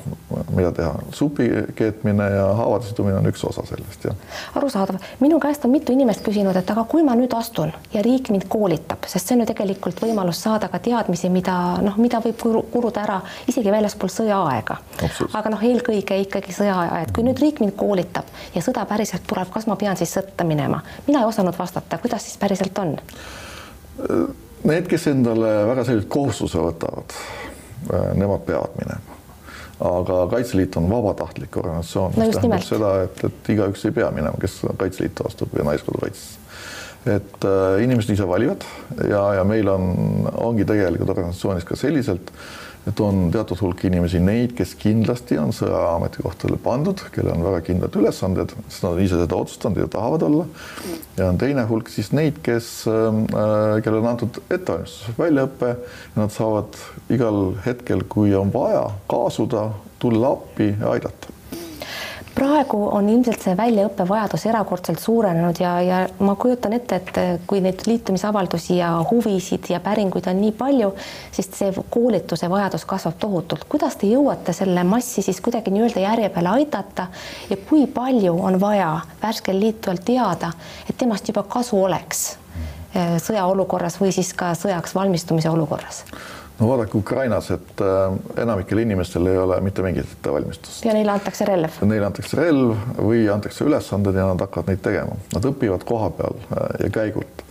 mida 0.55 0.71
teha. 0.75 0.91
supi 1.15 1.47
keetmine 1.75 2.27
ja 2.31 2.45
haavade 2.59 2.87
sidumine 2.87 3.17
on 3.19 3.27
üks 3.31 3.43
osa 3.47 3.65
sellest, 3.67 4.05
jah. 4.07 4.37
arusaadav, 4.59 5.01
minu 5.19 5.39
käest 5.43 5.65
on 5.67 5.73
mitu 5.73 5.95
inimest 5.95 6.23
küsinud, 6.25 6.55
et 6.57 6.71
aga 6.73 6.85
kui 6.91 7.03
ma 7.07 7.15
nüüd 7.19 7.33
astun 7.37 7.73
ja 7.93 8.03
riik 8.05 8.31
mind 8.31 8.47
koolitab, 8.51 9.07
sest 9.11 9.27
see 9.27 9.37
on 9.37 9.43
ju 9.43 9.49
tegelikult 9.51 9.99
võimalus 10.03 10.43
saada 10.45 10.69
ka 10.71 10.79
teadmisi, 10.83 11.31
mida 11.33 11.57
noh, 11.83 11.97
mida 12.01 12.21
võib 12.23 12.45
kuluda 12.71 13.03
ära 13.03 13.19
isegi 13.51 13.73
väljaspool 13.73 14.13
sõjaaega. 14.13 14.77
aga 15.33 15.53
noh, 15.53 15.65
eelkõige 15.71 16.21
ikkagi 16.25 16.55
sõjaaja, 16.55 17.01
et 17.05 17.11
kui 17.15 17.25
nüüd 17.27 17.41
riik 17.41 17.59
mind 17.63 17.75
koolitab 17.79 18.29
ja 18.55 18.63
sõda 18.63 18.85
päriselt 18.89 19.27
tuleb, 19.27 19.51
kas 19.51 19.67
ma 19.67 19.75
pean 19.75 19.99
siis 19.99 20.13
sõtta 20.15 20.47
minema? 20.47 20.81
mina 21.07 21.25
ei 21.25 21.27
osanud 21.27 21.57
vastata, 21.57 21.99
kuidas 22.01 22.23
siis 22.27 22.39
päriselt 22.39 22.79
on? 22.79 22.95
Need, 24.67 24.87
kes 24.89 25.07
endale 25.09 25.53
väga 25.69 25.85
selgelt 25.87 26.09
kohustuse 26.11 26.61
võtavad, 26.61 27.15
äh, 27.89 28.11
nemad 28.17 28.45
peavad 28.47 28.77
minema. 28.79 29.17
aga 29.81 30.27
Kaitseliit 30.29 30.75
on 30.77 30.89
vabatahtlik 30.89 31.55
organisatsioon, 31.57 32.11
mis 32.13 32.27
no 32.27 32.35
tähendab 32.35 32.65
seda, 32.67 32.91
et, 33.07 33.23
et 33.25 33.49
igaüks 33.49 33.87
ei 33.89 33.95
pea 33.95 34.11
minema, 34.13 34.37
kes 34.41 34.59
Kaitseliitu 34.77 35.25
astub 35.25 35.55
ja 35.57 35.65
Naiskodukaitsesse. 35.65 36.37
et 37.09 37.45
äh, 37.49 37.83
inimesed 37.83 38.13
ise 38.13 38.27
valivad 38.29 38.61
ja, 39.09 39.23
ja 39.39 39.43
meil 39.43 39.67
on, 39.73 39.87
ongi 40.37 40.67
tegelikult 40.69 41.09
organisatsioonis 41.15 41.65
ka 41.65 41.75
selliselt 41.75 42.29
äh, 42.29 42.70
et 42.89 42.99
on 43.03 43.27
teatud 43.33 43.59
hulk 43.61 43.83
inimesi, 43.85 44.19
neid, 44.23 44.55
kes 44.57 44.73
kindlasti 44.81 45.37
on 45.41 45.53
sõjaametikohtadele 45.53 46.57
pandud, 46.63 47.03
kellel 47.13 47.35
on 47.35 47.45
väga 47.45 47.61
kindlad 47.67 47.97
ülesanded, 48.01 48.55
sest 48.67 48.85
nad 48.85 48.95
on 48.95 49.03
ise 49.03 49.19
seda 49.21 49.37
otsustanud 49.37 49.83
ja 49.83 49.89
tahavad 49.91 50.25
olla. 50.27 50.47
ja 51.17 51.29
on 51.29 51.37
teine 51.41 51.65
hulk 51.69 51.91
siis 51.93 52.11
neid, 52.17 52.39
kes 52.45 52.71
äh,, 52.89 53.19
kellele 53.83 54.01
on 54.01 54.13
antud 54.15 54.41
ettevalmistus, 54.47 55.13
väljaõpe. 55.19 55.75
Ja 56.15 56.23
nad 56.23 56.33
saavad 56.33 56.79
igal 57.13 57.53
hetkel, 57.65 58.05
kui 58.09 58.33
on 58.35 58.53
vaja, 58.53 58.87
kaasuda, 59.11 59.69
tulla 60.01 60.33
appi 60.37 60.73
ja 60.73 60.95
aidata 60.95 61.40
praegu 62.41 62.79
on 62.95 63.09
ilmselt 63.09 63.43
see 63.43 63.53
väljaõppevajadus 63.57 64.47
erakordselt 64.49 65.01
suurenenud 65.01 65.59
ja, 65.61 65.75
ja 65.85 65.99
ma 66.25 66.33
kujutan 66.39 66.73
ette, 66.73 66.97
et 66.97 67.45
kui 67.49 67.61
neid 67.61 67.83
liitumisavaldusi 67.85 68.79
ja 68.79 68.89
huvisid 69.11 69.69
ja 69.69 69.81
päringuid 69.83 70.29
on 70.31 70.41
nii 70.41 70.55
palju, 70.57 70.89
siis 71.35 71.51
see 71.59 71.85
koolituse 71.93 72.49
vajadus 72.49 72.87
kasvab 72.89 73.19
tohutult. 73.21 73.67
kuidas 73.69 73.99
te 74.01 74.09
jõuate 74.09 74.55
selle 74.57 74.83
massi 74.87 75.21
siis 75.25 75.41
kuidagi 75.43 75.73
nii-öelda 75.75 76.05
järje 76.07 76.33
peale 76.33 76.55
aidata 76.57 77.07
ja 77.49 77.61
kui 77.69 77.85
palju 77.87 78.33
on 78.41 78.59
vaja 78.61 78.91
värskel 79.21 79.59
liitujal 79.61 80.01
teada, 80.05 80.53
et 80.89 80.97
temast 80.97 81.29
juba 81.29 81.43
kasu 81.43 81.77
oleks 81.83 82.27
eh, 82.95 83.17
sõjaolukorras 83.21 84.01
või 84.01 84.15
siis 84.15 84.33
ka 84.33 84.55
sõjaks 84.57 84.97
valmistumise 84.97 85.49
olukorras? 85.53 86.05
No 86.61 86.69
vaadake 86.69 86.97
Ukrainas, 86.97 87.51
et 87.51 87.81
äh, 87.81 88.17
enamikel 88.43 88.77
inimestel 88.77 89.27
ei 89.27 89.37
ole 89.37 89.61
mitte 89.61 89.81
mingit 89.81 90.11
ettevalmistust. 90.11 90.85
ja 90.85 90.93
neile 90.93 91.11
antakse 91.11 91.45
relv. 91.45 91.79
Neile 91.89 92.05
antakse 92.05 92.37
relv 92.37 92.75
või 92.97 93.25
antakse 93.33 93.65
ülesanded 93.65 94.17
ja 94.17 94.27
nad 94.29 94.41
hakkavad 94.45 94.69
neid 94.69 94.83
tegema, 94.85 95.17
nad 95.33 95.47
õpivad 95.51 95.85
koha 95.89 96.11
peal 96.19 96.37
äh, 96.43 96.67
ja 96.85 96.91
käigult. 97.01 97.45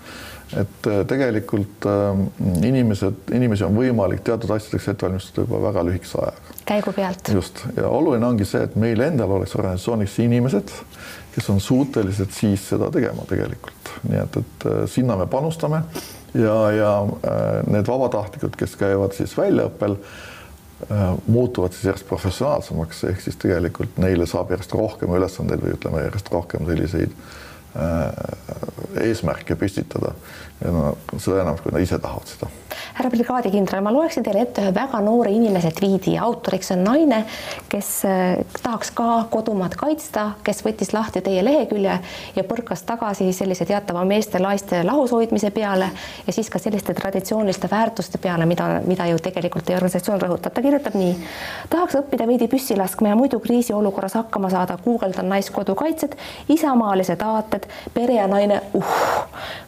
et 0.61 0.87
äh, 0.91 1.03
tegelikult 1.07 1.87
inimesed, 2.67 3.35
inimesi 3.35 3.67
on 3.67 3.75
võimalik 3.79 4.23
teatud 4.27 4.51
asjadeks 4.51 4.89
ette 4.93 5.07
valmistada 5.07 5.47
juba 5.47 5.61
väga 5.69 5.85
lühikese 5.91 6.23
ajaga. 6.23 6.59
käigu 6.71 6.95
pealt. 6.95 7.35
just 7.35 7.65
ja 7.77 7.89
oluline 7.89 8.27
ongi 8.27 8.47
see, 8.47 8.63
et 8.63 8.77
meil 8.77 9.03
endal 9.07 9.39
oleks 9.41 9.57
organisatsioonis 9.59 10.19
inimesed, 10.23 10.73
kes 11.35 11.51
on 11.51 11.61
suutelised 11.61 12.31
siis 12.35 12.69
seda 12.73 12.91
tegema 12.95 13.27
tegelikult, 13.31 13.95
nii 14.07 14.23
et, 14.23 14.41
et 14.43 14.71
sinna 14.91 15.19
me 15.19 15.27
panustame 15.31 15.83
ja, 16.35 16.71
ja 16.71 16.93
äh, 17.03 17.67
need 17.67 17.89
vabatahtlikud, 17.89 18.57
kes 18.59 18.77
käivad 18.81 19.15
siis 19.17 19.35
väljaõppel, 19.39 19.97
äh, 20.87 21.07
muutuvad 21.27 21.75
siis 21.75 21.91
järjest 21.91 22.09
professionaalsemaks, 22.09 23.05
ehk 23.11 23.25
siis 23.25 23.39
tegelikult 23.41 23.99
neile 24.03 24.29
saab 24.31 24.53
järjest 24.55 24.75
rohkem 24.77 25.15
ülesandeid 25.19 25.65
või 25.65 25.75
ütleme, 25.77 26.05
järjest 26.07 26.33
rohkem 26.33 26.69
selliseid 26.71 27.17
äh, 27.77 28.07
eesmärke 29.09 29.59
püstitada. 29.59 30.15
Ja 30.61 30.73
no 30.75 30.95
seda 31.19 31.45
enam, 31.45 31.61
kui 31.61 31.73
nad 31.73 31.85
ise 31.85 31.99
tahavad 31.99 32.29
seda 32.31 32.51
härra 32.95 33.11
brigaadikindral, 33.11 33.83
ma 33.83 33.93
loeksin 33.93 34.25
teile 34.25 34.43
ette 34.45 34.63
ühe 34.65 34.73
väga 34.75 35.01
noore 35.05 35.31
inimese 35.33 35.71
tweet'i, 35.77 36.17
autoriks 36.21 36.73
on 36.75 36.83
naine, 36.85 37.23
kes 37.71 37.89
äh, 38.09 38.41
tahaks 38.63 38.91
ka 38.97 39.07
kodumaad 39.33 39.77
kaitsta, 39.79 40.27
kes 40.45 40.63
võttis 40.67 40.93
lahti 40.93 41.23
teie 41.25 41.45
lehekülje 41.45 41.95
ja 42.37 42.45
põrkas 42.49 42.83
tagasi 42.89 43.31
sellise 43.37 43.65
teatava 43.69 44.03
meeste-naiste 44.09 44.83
lahushoidmise 44.87 45.53
peale 45.55 45.91
ja 46.27 46.35
siis 46.35 46.51
ka 46.53 46.61
selliste 46.63 46.95
traditsiooniliste 46.99 47.71
väärtuste 47.71 48.21
peale, 48.23 48.47
mida, 48.51 48.69
mida 48.87 49.07
ju 49.11 49.21
tegelikult 49.23 49.65
teie 49.69 49.79
organisatsioon 49.79 50.21
rõhutab. 50.21 50.55
ta 50.55 50.65
kirjutab 50.65 50.99
nii, 50.99 51.15
tahaks 51.73 51.99
õppida 52.03 52.29
veidi 52.29 52.51
püssi 52.53 52.77
laskma 52.79 53.15
ja 53.15 53.19
muidu 53.19 53.41
kriisiolukorras 53.41 54.19
hakkama 54.21 54.51
saada, 54.53 54.79
guugeldan 54.85 55.29
naiskodukaitset, 55.33 56.17
isamaalised 56.49 57.23
aated, 57.25 57.69
pere 57.95 58.21
ja 58.21 58.29
naine, 58.31 58.61
uh. 58.75 58.95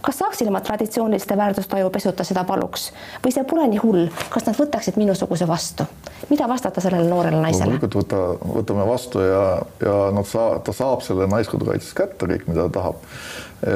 kas 0.03 0.21
saaksin 0.21 0.53
oma 0.53 0.61
traditsiooniliste 0.83 1.37
väärtustaju 1.37 1.91
pesuta, 1.91 2.25
seda 2.25 2.43
paluks 2.45 2.89
või 3.23 3.33
see 3.35 3.45
pole 3.47 3.67
nii 3.71 3.81
hull, 3.83 4.09
kas 4.33 4.47
nad 4.49 4.59
võtaksid 4.59 4.99
minusuguse 4.99 5.47
vastu? 5.47 5.87
mida 6.31 6.49
vastata 6.49 6.83
sellele 6.83 7.07
noorele 7.11 7.39
naisele? 7.43 7.71
loomulikult 7.71 7.97
võta, 8.01 8.23
võtame 8.57 8.87
vastu 8.89 9.23
ja, 9.23 9.45
ja 9.83 9.95
nad 10.15 10.27
saa-, 10.27 10.59
ta 10.65 10.75
saab 10.75 11.05
selle 11.07 11.29
naiskodukaitses 11.31 11.95
kätte 11.99 12.27
kõik, 12.31 12.49
mida 12.51 12.67
ta 12.67 12.81
tahab. 12.81 13.05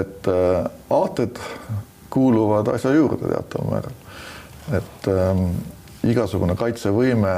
et 0.00 0.30
äh, 0.32 0.66
aated 0.98 1.38
kuuluvad 2.10 2.72
asja 2.74 2.94
juurde 2.96 3.30
teataval 3.30 3.70
määral. 3.70 3.96
et 4.80 5.10
ähm, 5.12 5.46
igasugune 6.10 6.58
kaitsevõime 6.58 7.36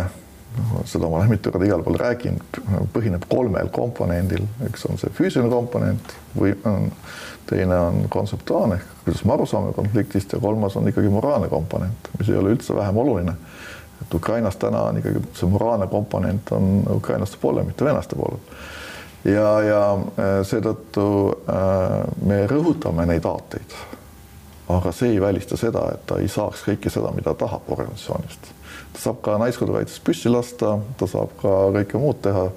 seda 0.89 1.09
ma 1.09 1.21
olen 1.21 1.29
mitu 1.31 1.53
korda 1.53 1.69
igal 1.69 1.83
pool 1.85 1.99
rääkinud, 2.01 2.61
põhineb 2.95 3.29
kolmel 3.29 3.69
komponendil, 3.73 4.47
üks 4.67 4.87
on 4.89 4.97
see 5.01 5.13
füüsiline 5.15 5.53
komponent 5.53 6.15
või 6.39 6.55
on, 6.67 6.89
teine 7.51 7.79
on 7.81 8.07
kontseptuaalne 8.09 8.79
ehk 8.79 9.05
kuidas 9.05 9.25
me 9.25 9.35
aru 9.35 9.47
saame 9.47 9.73
konfliktist 9.73 10.33
ja 10.33 10.41
kolmas 10.41 10.77
on 10.77 10.89
ikkagi 10.89 11.09
moraalne 11.09 11.49
komponent, 11.49 12.11
mis 12.19 12.29
ei 12.29 12.37
ole 12.37 12.55
üldse 12.57 12.77
vähem 12.77 12.97
oluline. 12.97 13.35
et 14.03 14.15
Ukrainas 14.15 14.57
täna 14.57 14.83
on 14.83 14.99
ikkagi 14.99 15.23
see 15.35 15.49
moraalne 15.51 15.87
komponent 15.87 16.53
on 16.53 16.83
ukrainlaste 16.95 17.37
poolel, 17.41 17.65
mitte 17.65 17.85
venelaste 17.85 18.17
poolel. 18.17 18.41
ja, 19.25 19.61
ja 19.61 19.85
äh, 19.93 20.35
seetõttu 20.43 21.07
äh, 21.49 22.03
me 22.23 22.47
rõhutame 22.47 23.07
neid 23.07 23.25
aateid 23.25 23.79
aga 24.69 24.93
see 24.93 25.15
ei 25.15 25.21
välista 25.21 25.57
seda, 25.57 25.87
et 25.95 26.07
ta 26.07 26.19
ei 26.21 26.29
saaks 26.29 26.67
kõike 26.67 26.91
seda, 26.93 27.11
mida 27.17 27.35
tahab 27.35 27.71
organisatsioonist. 27.73 28.51
Ta 28.93 29.03
saab 29.03 29.21
ka 29.25 29.37
naiskodukaitses 29.43 30.01
püssi 30.05 30.33
lasta, 30.33 30.77
ta 31.01 31.09
saab 31.11 31.33
ka 31.41 31.55
kõike 31.77 32.01
muud 32.03 32.21
teha, 32.25 32.49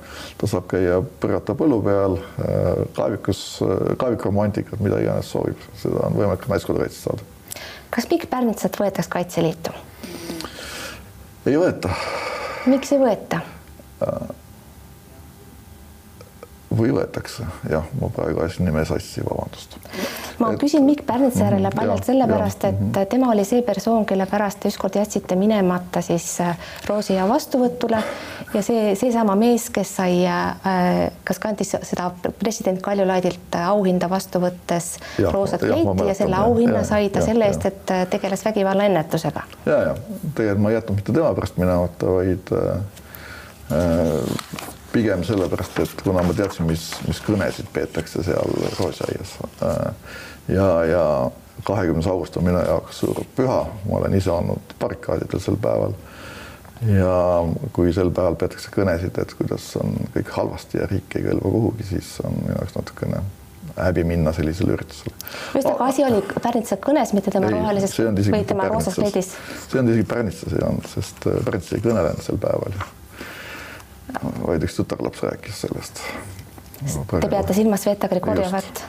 ta 0.41 0.49
saab 0.49 0.67
käia 0.71 0.99
põrgata 1.23 1.55
põllu 1.57 1.81
peal, 1.85 2.17
äh, 2.17 2.83
kaevikus, 2.97 3.43
äh, 3.65 3.93
kaevikuromantikat, 4.01 4.81
mida 4.83 5.01
iganes 5.03 5.31
soovib, 5.33 5.69
seda 5.81 6.07
on 6.07 6.17
võimalik 6.17 6.43
ka 6.45 6.53
naiskodukaitses 6.53 7.07
saada. 7.07 7.29
kas 7.91 8.07
Mikk 8.11 8.29
Pärnitsat 8.29 8.77
võetakse 8.79 9.11
Kaitseliitu? 9.11 9.73
ei 11.45 11.57
võeta. 11.57 11.95
miks 12.65 12.91
ei 12.91 13.01
võeta? 13.01 13.41
Või 16.77 16.91
võetakse, 16.95 17.45
jah, 17.69 17.87
ma 17.99 18.07
praegu 18.15 18.39
ajasin 18.39 18.65
nime 18.65 18.83
sassi, 18.87 19.23
vabandust. 19.25 19.75
ma 20.39 20.53
et... 20.53 20.59
küsin 20.61 20.85
Mikk 20.87 21.03
Pärnitsa 21.07 21.43
järele 21.43 21.67
mhm, 21.67 21.77
paljalt 21.77 22.07
sellepärast, 22.07 22.63
et 22.69 22.79
-hmm. 22.79 23.05
tema 23.11 23.31
oli 23.31 23.45
see 23.45 23.61
persoon, 23.61 24.05
kelle 24.05 24.25
pärast 24.25 24.59
te 24.59 24.71
ükskord 24.71 24.95
jätsite 24.95 25.35
minemata 25.35 26.01
siis 26.01 26.39
äh, 26.41 26.57
Roosija 26.87 27.27
vastuvõtule 27.27 28.03
ja 28.53 28.63
see, 28.63 28.95
seesama 28.95 29.35
mees, 29.35 29.69
kes 29.69 29.95
sai 29.95 30.25
äh,, 30.27 31.11
kas 31.23 31.39
kandis 31.39 31.75
seda 31.81 32.11
president 32.39 32.81
Kaljulaidilt 32.81 33.59
auhinda 33.65 34.09
vastu 34.09 34.39
võttes 34.39 34.95
ja, 35.19 35.31
roosat 35.31 35.61
kleiti 35.61 36.07
ja 36.07 36.15
selle 36.15 36.35
auhinna 36.35 36.81
ja, 36.81 36.83
sai 36.83 37.09
ta 37.09 37.19
ja, 37.19 37.25
selle 37.25 37.51
eest, 37.51 37.65
et 37.65 37.91
äh, 37.91 38.07
tegeles 38.07 38.45
vägivallaennetusega. 38.45 39.43
ja, 39.65 39.77
ja 39.77 39.95
tegelikult 40.35 40.63
ma 40.63 40.69
ei 40.69 40.75
jätnud 40.79 40.95
mitte 41.03 41.13
tema 41.13 41.33
pärast 41.35 41.57
minemata, 41.57 42.05
vaid 42.19 42.55
äh 43.71 44.70
pigem 44.91 45.23
sellepärast, 45.27 45.79
et 45.83 46.01
kuna 46.03 46.23
ma 46.25 46.33
teadsin, 46.35 46.67
mis, 46.69 46.89
mis 47.07 47.21
kõnesid 47.25 47.69
peetakse 47.73 48.23
seal 48.27 48.55
Roosiaias 48.79 49.37
äh, 49.63 50.13
ja, 50.51 50.67
ja 50.85 51.03
kahekümnes 51.63 52.07
august 52.07 52.37
on 52.37 52.47
minu 52.47 52.61
jaoks 52.65 53.01
suur 53.03 53.23
püha, 53.35 53.65
ma 53.87 53.99
olen 53.99 54.15
ise 54.17 54.31
olnud 54.33 54.75
barrikaadidel 54.79 55.43
sel 55.43 55.59
päeval. 55.61 55.93
ja 56.87 57.17
kui 57.73 57.93
sel 57.93 58.09
päeval 58.09 58.37
peetakse 58.41 58.71
kõnesid, 58.73 59.19
et 59.21 59.35
kuidas 59.37 59.67
on 59.81 59.93
kõik 60.15 60.31
halvasti 60.37 60.81
ja 60.81 60.87
riik 60.89 61.17
ei 61.17 61.27
kõlba 61.27 61.53
kuhugi, 61.57 61.85
siis 61.91 62.15
on 62.25 62.39
minu 62.39 62.55
jaoks 62.57 62.77
natukene 62.79 63.21
häbi 63.77 64.03
minna 64.03 64.33
sellisele 64.33 64.73
üritusele. 64.75 65.13
just, 65.55 65.67
aga 65.67 65.91
asi 65.91 66.03
oli 66.03 66.23
Pärnitsa 66.41 66.77
kõnes, 66.81 67.13
mitte 67.15 67.31
tema 67.31 67.51
rohelises 67.53 67.99
või 68.33 68.41
tema 68.47 68.67
roosas 68.71 68.97
kleidis? 68.97 69.35
see 69.67 69.79
on 69.79 69.93
isegi 69.93 70.07
Pärnitsas 70.09 70.57
ei 70.57 70.65
olnud, 70.67 70.89
sest 70.95 71.29
Pärnits 71.45 71.77
ei 71.77 71.85
kõnelenud 71.85 72.25
sel 72.25 72.41
päeval 72.41 72.81
vaid 74.47 74.63
üks 74.67 74.77
tütarlaps 74.79 75.23
rääkis 75.25 75.63
sellest. 75.65 76.03
Te 76.81 77.27
peate 77.29 77.53
silmas 77.53 77.83
Sveta 77.85 78.09
Grigorjevat? 78.09 78.85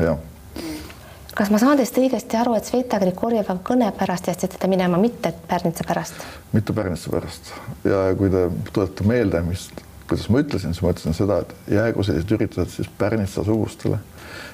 kas 1.34 1.48
ma 1.48 1.58
saan 1.60 1.78
teist 1.80 1.96
õigesti 1.96 2.36
aru, 2.36 2.54
et 2.58 2.68
Sveta 2.68 3.00
Grigorjeva 3.00 3.56
kõne 3.64 3.88
pärast 3.96 4.28
jätsite 4.28 4.60
te 4.60 4.68
minema, 4.68 5.00
mitte 5.00 5.32
Pärnitsa 5.48 5.86
pärast? 5.88 6.24
mitte 6.52 6.76
Pärnitsa 6.76 7.12
pärast 7.12 7.52
ja 7.88 8.04
kui 8.18 8.30
te 8.32 8.46
tuletate 8.72 9.08
meelde, 9.08 9.40
mis, 9.46 9.68
kuidas 10.08 10.28
ma 10.32 10.42
ütlesin, 10.44 10.76
siis 10.76 10.84
ma 10.84 10.92
ütlesin 10.92 11.16
seda, 11.16 11.42
et 11.44 11.76
jäägu 11.78 12.04
sellised 12.06 12.36
üritused 12.36 12.74
siis 12.76 12.90
Pärnitsa 12.98 13.44
sugustele. 13.48 14.00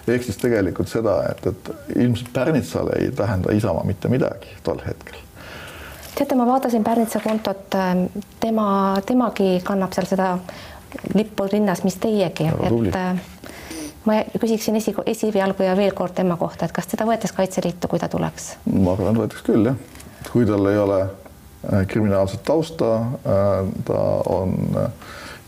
ehk 0.08 0.24
siis 0.24 0.38
tegelikult 0.40 0.90
seda, 0.90 1.20
et, 1.30 1.46
et 1.46 1.96
ilmselt 1.96 2.32
Pärnitsale 2.32 2.98
ei 3.02 3.10
tähenda 3.10 3.54
Isamaa 3.54 3.86
mitte 3.86 4.08
midagi 4.08 4.54
tol 4.62 4.82
hetkel 4.86 5.18
teate, 6.18 6.34
ma 6.34 6.46
vaatasin 6.46 6.84
Pärnitsa 6.84 7.20
kontot, 7.20 7.74
ähm, 7.74 8.04
tema, 8.40 8.96
temagi 9.06 9.60
kannab 9.64 9.92
seal 9.94 10.06
seda 10.10 10.38
lippu 11.14 11.46
rinnas, 11.52 11.84
mis 11.84 11.98
teiegi, 12.00 12.48
et 12.48 12.96
äh, 12.96 13.20
ma 14.08 14.18
küsiksin 14.40 14.78
esi, 14.80 14.94
esialgu 15.06 15.62
ja 15.62 15.76
veel 15.76 15.94
kord 15.94 16.16
tema 16.16 16.36
kohta, 16.40 16.66
et 16.66 16.74
kas 16.74 16.90
teda 16.90 17.06
võetakse 17.08 17.36
Kaitseliitu, 17.36 17.90
kui 17.90 18.02
ta 18.02 18.08
tuleks? 18.10 18.54
ma 18.72 18.96
arvan, 18.96 19.14
et 19.14 19.22
võetakse 19.22 19.46
küll 19.46 19.70
jah, 19.70 19.78
kui 20.32 20.48
tal 20.48 20.70
ei 20.72 20.80
ole 20.82 21.00
äh, 21.04 21.84
kriminaalset 21.86 22.42
tausta, 22.48 22.94
äh, 23.22 23.60
ta 23.86 24.02
on 24.38 24.56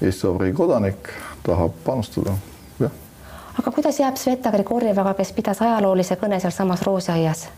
Eesti 0.01 0.29
Vabariigi 0.29 0.57
kodanik, 0.57 1.11
tahab 1.47 1.75
panustada, 1.85 2.37
jah. 2.81 2.95
aga 3.59 3.75
kuidas 3.75 3.99
jääb 4.01 4.21
Sveta 4.21 4.53
Grigorjevaga, 4.55 5.17
kes 5.19 5.35
pidas 5.37 5.65
ajaloolise 5.67 6.21
kõne 6.21 6.39
sealsamas 6.41 6.87
Roosiaias? 6.87 7.49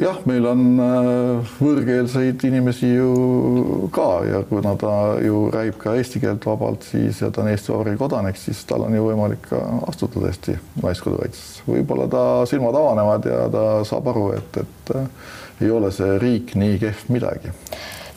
Jah, 0.00 0.18
meil 0.28 0.46
on 0.48 0.62
äh, 0.82 1.54
võõrkeelseid 1.60 2.44
inimesi 2.48 2.90
ju 2.92 3.88
ka 3.94 4.08
ja 4.28 4.42
kuna 4.48 4.74
ta 4.80 4.92
ju 5.24 5.46
räägib 5.54 5.78
ka 5.80 5.96
eesti 5.98 6.20
keelt 6.22 6.46
vabalt, 6.46 6.86
siis 6.90 7.22
ja 7.22 7.30
ta 7.30 7.42
on 7.42 7.50
Eesti 7.52 7.72
Vabariigi 7.72 8.00
kodanik, 8.00 8.40
siis 8.40 8.62
tal 8.68 8.86
on 8.86 8.96
ju 8.96 9.06
võimalik 9.08 9.48
ka 9.50 9.60
astuda 9.90 10.26
tõesti 10.26 10.56
Naiskodukaitsesse. 10.82 11.66
võib-olla 11.68 12.08
ta 12.12 12.24
silmad 12.50 12.76
avanevad 12.76 13.28
ja 13.30 13.42
ta 13.52 13.66
saab 13.88 14.12
aru, 14.12 14.30
et, 14.36 14.62
et 14.62 14.96
äh, 14.96 15.08
ei 15.64 15.72
ole 15.72 15.92
see 15.94 16.18
riik 16.22 16.56
nii 16.60 16.80
kehv 16.82 17.06
midagi 17.12 17.54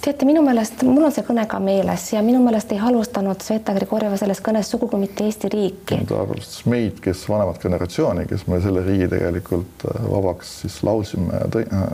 teate, 0.02 0.26
minu 0.26 0.42
meelest, 0.46 0.84
mul 0.88 1.06
on 1.08 1.14
see 1.14 1.26
kõne 1.28 1.44
ka 1.50 1.60
meeles 1.64 2.06
ja 2.14 2.22
minu 2.26 2.42
meelest 2.44 2.72
ei 2.74 2.80
halvustanud 2.82 3.44
Sveta 3.44 3.74
Grigorjeva 3.76 4.18
selles 4.20 4.42
kõnes 4.44 4.72
sugugi 4.72 5.00
mitte 5.02 5.26
Eesti 5.28 5.52
riiki. 5.52 6.00
ta 6.08 6.22
arvestas 6.24 6.66
meid, 6.72 7.00
kes 7.04 7.26
vanemat 7.30 7.62
generatsiooni, 7.64 8.26
kes 8.30 8.48
me 8.48 8.62
selle 8.64 8.84
riigi 8.88 9.10
tegelikult 9.12 9.88
äh, 9.90 10.04
vabaks 10.12 10.60
siis 10.64 10.82
laulsime 10.88 11.42
ja 11.42 11.64
äh, 11.64 11.88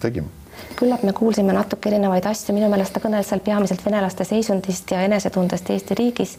tegime. 0.00 0.30
Küllap 0.76 1.02
me 1.04 1.12
kuulsime 1.16 1.52
natuke 1.56 1.88
erinevaid 1.90 2.26
asju, 2.28 2.54
minu 2.56 2.68
meelest 2.72 2.94
ta 2.96 3.00
kõneles 3.00 3.28
seal 3.32 3.42
peamiselt 3.44 3.82
venelaste 3.84 4.24
seisundist 4.28 4.92
ja 4.92 5.02
enesetundest 5.08 5.70
Eesti 5.72 5.96
riigis 5.98 6.36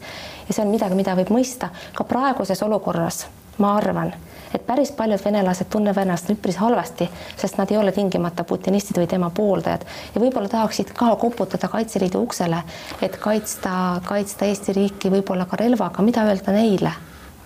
ja 0.48 0.54
see 0.54 0.64
on 0.64 0.72
midagi, 0.72 0.98
mida 0.98 1.16
võib 1.18 1.32
mõista 1.34 1.72
ka 1.94 2.06
praeguses 2.08 2.62
olukorras, 2.66 3.26
ma 3.58 3.76
arvan 3.78 4.14
et 4.54 4.66
päris 4.66 4.92
paljud 4.96 5.24
venelased 5.24 5.70
tunnevad 5.70 6.06
ennast 6.06 6.30
üpris 6.32 6.58
halvasti, 6.60 7.08
sest 7.36 7.58
nad 7.58 7.70
ei 7.70 7.78
ole 7.78 7.92
tingimata 7.92 8.44
putinistid 8.44 9.00
või 9.00 9.08
tema 9.10 9.30
pooldajad. 9.34 9.84
Ja 10.14 10.22
võib-olla 10.22 10.48
tahaksid 10.48 10.92
ka 10.96 11.14
koputada 11.16 11.68
Kaitseliidu 11.68 12.22
uksele, 12.22 12.62
et 13.02 13.16
kaitsta, 13.20 14.00
kaitsta 14.08 14.48
Eesti 14.48 14.76
riiki 14.76 15.12
võib-olla 15.12 15.46
ka 15.48 15.60
relvaga, 15.60 16.02
mida 16.02 16.26
öelda 16.28 16.54
neile? 16.56 16.94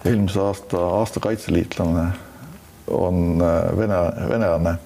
eelmise 0.05 0.41
aasta 0.41 0.79
aasta 0.99 1.21
kaitseliitlane 1.23 2.07
on 2.91 3.43
äh, 3.43 3.77
vene, 3.79 3.99
venelane, 4.29 4.77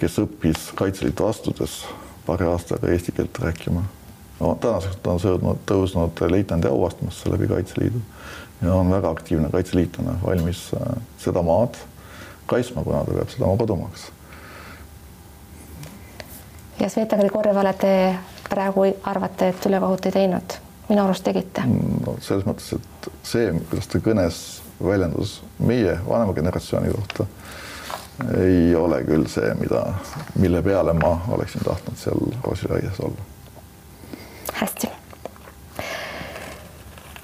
kes 0.00 0.16
õppis 0.22 0.70
Kaitseliitu 0.74 1.26
astudes 1.28 1.82
paari 2.26 2.48
aastaga 2.48 2.88
eesti 2.88 3.12
keelt 3.12 3.38
rääkima 3.42 3.84
no 4.40 4.54
tänaseks 4.60 4.96
ta 5.02 5.14
on 5.14 5.20
sõudnud, 5.20 5.60
tõusnud 5.68 6.24
leitnandi 6.30 6.68
auastmesse 6.68 7.32
läbi 7.32 7.48
Kaitseliidu 7.48 8.00
ja 8.62 8.74
on 8.74 8.90
väga 8.90 9.10
aktiivne 9.10 9.48
kaitseliitlane, 9.50 10.18
valmis 10.26 10.70
äh, 10.74 10.96
seda 11.18 11.42
maad 11.42 11.78
kaitsma, 12.46 12.84
kuna 12.84 13.04
ta 13.04 13.14
peab 13.14 13.28
seda 13.30 13.46
oma 13.46 13.56
kodumaaks. 13.56 14.10
ja 16.80 16.88
Sveta 16.88 17.16
Grigorjevale 17.16 17.72
te 17.72 17.94
praegu 18.50 18.84
arvate, 19.02 19.48
et 19.48 19.66
ülekohut 19.66 20.06
ei 20.06 20.12
teinud? 20.12 20.58
minu 20.88 21.04
arust 21.04 21.24
tegite 21.24 21.62
no,. 21.66 22.16
selles 22.20 22.46
mõttes, 22.46 22.72
et 22.76 23.10
see, 23.22 23.52
kuidas 23.70 23.88
ta 23.88 24.02
kõnes 24.04 24.40
väljendus 24.82 25.40
meie 25.58 25.98
vanema 26.08 26.34
generatsiooni 26.34 26.90
kohta, 26.94 27.26
ei 28.40 28.74
ole 28.76 29.02
küll 29.04 29.28
see, 29.30 29.52
mida, 29.60 29.84
mille 30.34 30.62
peale 30.62 30.92
ma 30.96 31.14
oleksin 31.28 31.62
tahtnud 31.64 32.00
seal 32.00 32.32
Roosiaias 32.44 33.00
olla. 33.00 33.29
Hästi. 34.60 34.90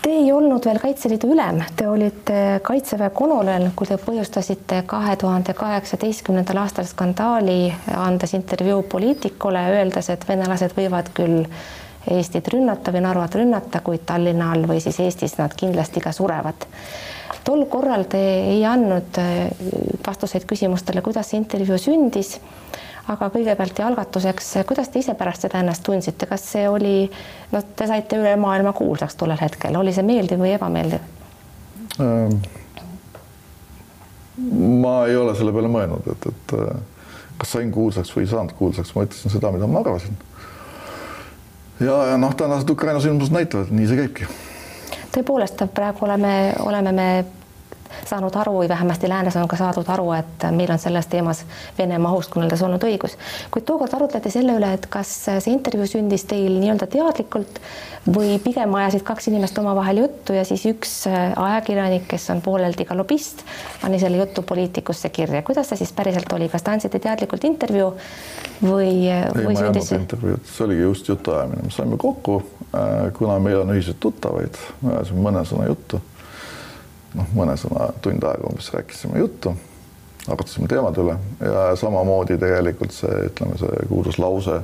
Te 0.06 0.12
ei 0.14 0.28
olnud 0.32 0.62
veel 0.62 0.78
Kaitseliidu 0.78 1.32
ülem, 1.34 1.56
te 1.76 1.88
olite 1.90 2.34
Kaitseväe 2.62 3.10
kolonel, 3.10 3.64
kui 3.74 3.88
te 3.90 3.96
põhjustasite 3.98 4.84
kahe 4.86 5.16
tuhande 5.18 5.54
kaheksateistkümnendal 5.58 6.60
aastal 6.62 6.86
skandaali, 6.86 7.72
andes 7.98 8.36
intervjuu 8.38 8.84
Poliitikule, 8.92 9.64
öeldes, 9.74 10.12
et 10.14 10.28
venelased 10.28 10.76
võivad 10.78 11.10
küll 11.16 11.42
Eestit 12.06 12.46
rünnata 12.54 12.94
või 12.94 13.02
Narvat 13.02 13.34
rünnata, 13.34 13.80
kuid 13.82 14.04
Tallinna 14.06 14.52
all 14.54 14.68
või 14.70 14.78
siis 14.84 15.00
Eestis 15.02 15.34
nad 15.40 15.58
kindlasti 15.58 16.00
ka 16.04 16.14
surevad. 16.14 16.68
tol 17.44 17.64
korral 17.70 18.04
te 18.10 18.20
ei 18.54 18.64
andnud 18.64 19.18
vastuseid 20.06 20.46
küsimustele, 20.46 21.02
kuidas 21.02 21.30
see 21.30 21.42
intervjuu 21.42 21.78
sündis 21.78 22.36
aga 23.12 23.28
kõigepealt 23.30 23.78
ja 23.78 23.86
algatuseks, 23.86 24.52
kuidas 24.66 24.90
te 24.90 25.00
ise 25.02 25.14
pärast 25.18 25.46
seda 25.46 25.60
ennast 25.62 25.84
tundsite, 25.86 26.26
kas 26.26 26.44
see 26.52 26.66
oli, 26.68 27.10
no 27.52 27.62
te 27.76 27.86
saite 27.86 28.18
üle 28.18 28.34
maailma 28.40 28.72
kuulsaks 28.76 29.14
tollel 29.18 29.40
hetkel, 29.40 29.78
oli 29.78 29.94
see 29.94 30.06
meeldiv 30.06 30.42
või 30.42 30.54
ebameeldiv 30.56 32.00
ähm,? 32.02 32.38
ma 34.82 35.06
ei 35.08 35.16
ole 35.16 35.32
selle 35.36 35.52
peale 35.54 35.70
mõelnud, 35.72 36.10
et, 36.12 36.26
et 36.28 36.56
äh, 36.58 36.74
kas 37.40 37.54
sain 37.56 37.70
kuulsaks 37.72 38.12
või 38.16 38.26
ei 38.26 38.32
saanud 38.32 38.52
kuulsaks, 38.58 38.92
ma 38.96 39.06
ütlesin 39.06 39.32
seda, 39.32 39.52
mida 39.54 39.68
ma 39.70 39.80
arvasin. 39.80 40.18
ja, 41.80 41.96
ja 42.10 42.18
noh, 42.20 42.34
tänased 42.36 42.70
Ukraina 42.70 43.00
sündmused 43.00 43.32
näitavad, 43.32 43.72
nii 43.72 43.88
see 43.88 44.02
käibki. 44.02 44.28
tõepoolest, 45.14 45.64
praegu 45.74 46.04
oleme, 46.04 46.34
oleme 46.66 46.92
me 46.92 47.08
saanud 48.04 48.36
aru 48.36 48.58
või 48.60 48.68
vähemasti 48.68 49.08
läänes 49.08 49.36
on 49.36 49.48
ka 49.48 49.56
saadud 49.56 49.88
aru, 49.88 50.10
et 50.18 50.46
meil 50.50 50.70
on 50.72 50.78
selles 50.82 51.06
teemas 51.12 51.44
Venemaa 51.78 52.12
ohust 52.12 52.32
kõneldes 52.34 52.62
olnud 52.62 52.84
õigus. 52.84 53.16
kuid 53.50 53.64
tookord 53.64 53.94
arutleti 53.94 54.30
selle 54.30 54.56
üle, 54.58 54.72
et 54.74 54.86
kas 54.90 55.12
see 55.26 55.52
intervjuu 55.52 55.86
sündis 55.96 56.24
teil 56.24 56.58
nii-öelda 56.60 56.86
teadlikult 56.90 57.60
või 58.06 58.36
pigem 58.42 58.74
ajasid 58.78 59.02
kaks 59.06 59.28
inimest 59.28 59.58
omavahel 59.58 60.04
juttu 60.04 60.36
ja 60.36 60.44
siis 60.46 60.62
üks 60.70 60.92
ajakirjanik, 61.10 62.06
kes 62.10 62.28
on 62.30 62.42
pooleldi 62.42 62.86
ka 62.86 62.96
lobist, 62.98 63.42
pani 63.82 63.98
selle 64.02 64.20
jutu 64.20 64.42
poliitikusse 64.46 65.10
kirja. 65.10 65.42
kuidas 65.42 65.68
see 65.68 65.82
siis 65.82 65.92
päriselt 65.92 66.32
oli, 66.32 66.48
kas 66.48 66.62
te 66.62 66.70
andsite 66.70 67.00
teadlikult 67.02 67.44
intervjuu 67.44 67.92
või, 68.62 68.92
ei, 69.10 69.56
sündis 69.58 69.90
see? 69.90 70.00
intervjuud, 70.00 70.44
see 70.46 70.66
oligi 70.66 70.82
just 70.86 71.08
jutuajamine, 71.08 71.66
me 71.66 71.74
saime 71.74 71.98
kokku, 72.00 72.38
äh, 72.68 73.12
kuna 73.18 73.38
meil 73.42 73.64
on 73.64 73.74
ühiseid 73.74 73.98
tuttavaid, 74.00 74.60
me 74.82 74.94
ajasime 74.96 75.26
mõne 75.26 75.42
sõna 75.48 75.66
juttu. 75.70 76.00
Noh, 77.16 77.32
mõne 77.36 77.56
sõna, 77.60 77.90
tund 78.04 78.24
aega 78.24 78.50
umbes 78.50 78.70
rääkisime 78.74 79.20
juttu, 79.22 79.54
arutasime 80.28 80.68
teemade 80.70 81.02
üle 81.02 81.16
ja 81.40 81.68
samamoodi 81.78 82.38
tegelikult 82.40 82.94
see, 82.94 83.26
ütleme, 83.30 83.58
see 83.60 83.86
kuulus 83.90 84.20
lause 84.22 84.60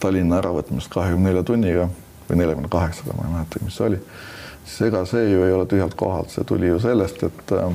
Tallinna 0.00 0.40
äravõtmist 0.42 0.90
kahekümne 0.92 1.30
nelja 1.30 1.42
tunniga 1.46 1.86
või 2.28 2.40
neljakümne 2.42 2.68
kaheksaga, 2.68 3.14
ma 3.16 3.24
ei 3.24 3.34
mäletagi, 3.38 3.64
mis 3.64 3.78
see 3.78 3.86
oli, 3.86 4.00
siis 4.64 4.88
ega 4.90 5.04
see 5.08 5.28
ju 5.30 5.44
ei 5.46 5.54
ole 5.56 5.68
tühjalt 5.70 5.94
kohalt, 5.96 6.32
see 6.34 6.44
tuli 6.48 6.68
ju 6.68 6.80
sellest, 6.82 7.22
et 7.24 7.54
äh, 7.56 7.70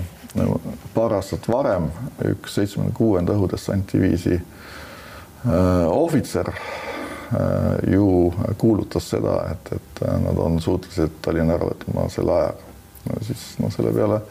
paar 0.94 1.18
aastat 1.18 1.48
varem 1.52 1.90
üks 2.30 2.56
seitsmekümne 2.60 2.96
kuuenda 2.96 3.36
õhudessantdiviisi 3.36 4.38
äh, 4.38 5.88
ohvitser 5.90 6.52
äh, 6.54 7.92
ju 7.92 8.34
kuulutas 8.58 9.10
seda, 9.16 9.38
et, 9.52 9.74
et 9.76 10.04
äh, 10.08 10.20
nad 10.24 10.38
on 10.38 10.62
suutelised 10.62 11.20
Tallinna 11.22 11.58
ära 11.58 11.72
võtma 11.72 12.08
selle 12.14 12.38
ajaga. 12.38 12.71
No 13.10 13.20
siis 13.26 13.46
noh, 13.62 13.72
selle 13.74 13.94
peale 13.96 14.22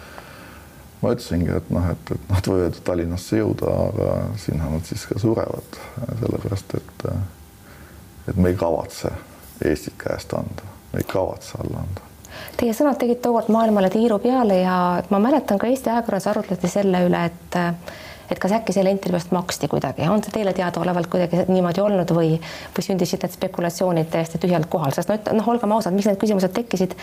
ma 1.00 1.14
ütlesingi, 1.14 1.50
et 1.56 1.70
noh, 1.72 1.86
et, 1.94 2.12
et 2.14 2.30
nad 2.30 2.50
võivad 2.52 2.78
Tallinnasse 2.84 3.40
jõuda, 3.40 3.72
aga 3.88 4.10
sinna 4.40 4.68
nad 4.68 4.84
siis 4.88 5.06
ka 5.08 5.18
surevad, 5.20 5.80
sellepärast 6.20 6.76
et 6.80 7.06
et 8.30 8.36
me 8.36 8.52
ei 8.52 8.56
kavatse 8.56 9.10
Eestit 9.64 9.96
käest 10.00 10.32
anda, 10.32 10.68
me 10.92 11.02
ei 11.02 11.08
kavatse 11.08 11.58
alla 11.60 11.82
anda. 11.82 12.06
Teie 12.56 12.72
sõnad 12.76 12.96
tegid 13.00 13.18
tookord 13.20 13.50
maailmale 13.52 13.90
tiiru 13.92 14.16
peale 14.22 14.60
ja 14.62 14.76
ma 15.10 15.18
mäletan 15.20 15.58
ka 15.60 15.68
Eesti 15.68 15.90
ajakirjanduses 15.90 16.30
arutleti 16.30 16.70
selle 16.70 17.02
üle, 17.08 17.24
et 17.26 17.58
et 18.30 18.38
kas 18.38 18.52
äkki 18.56 18.74
selle 18.74 18.92
intervjuu 18.94 19.18
eest 19.18 19.32
maksti 19.34 19.68
kuidagi, 19.70 20.06
on 20.08 20.22
see 20.24 20.34
teile 20.34 20.52
teadaolevalt 20.56 21.10
kuidagi 21.10 21.44
niimoodi 21.48 21.82
olnud 21.82 22.14
või, 22.14 22.36
või 22.76 22.86
sündisid 22.86 23.24
need 23.24 23.34
spekulatsioonid 23.34 24.10
täiesti 24.12 24.40
tühjalt 24.42 24.70
kohal, 24.70 24.94
sest 24.96 25.10
no, 25.10 25.18
noh, 25.36 25.50
olgem 25.52 25.74
ausad, 25.76 25.94
miks 25.96 26.08
need 26.10 26.20
küsimused 26.20 26.54
tekkisid, 26.56 26.96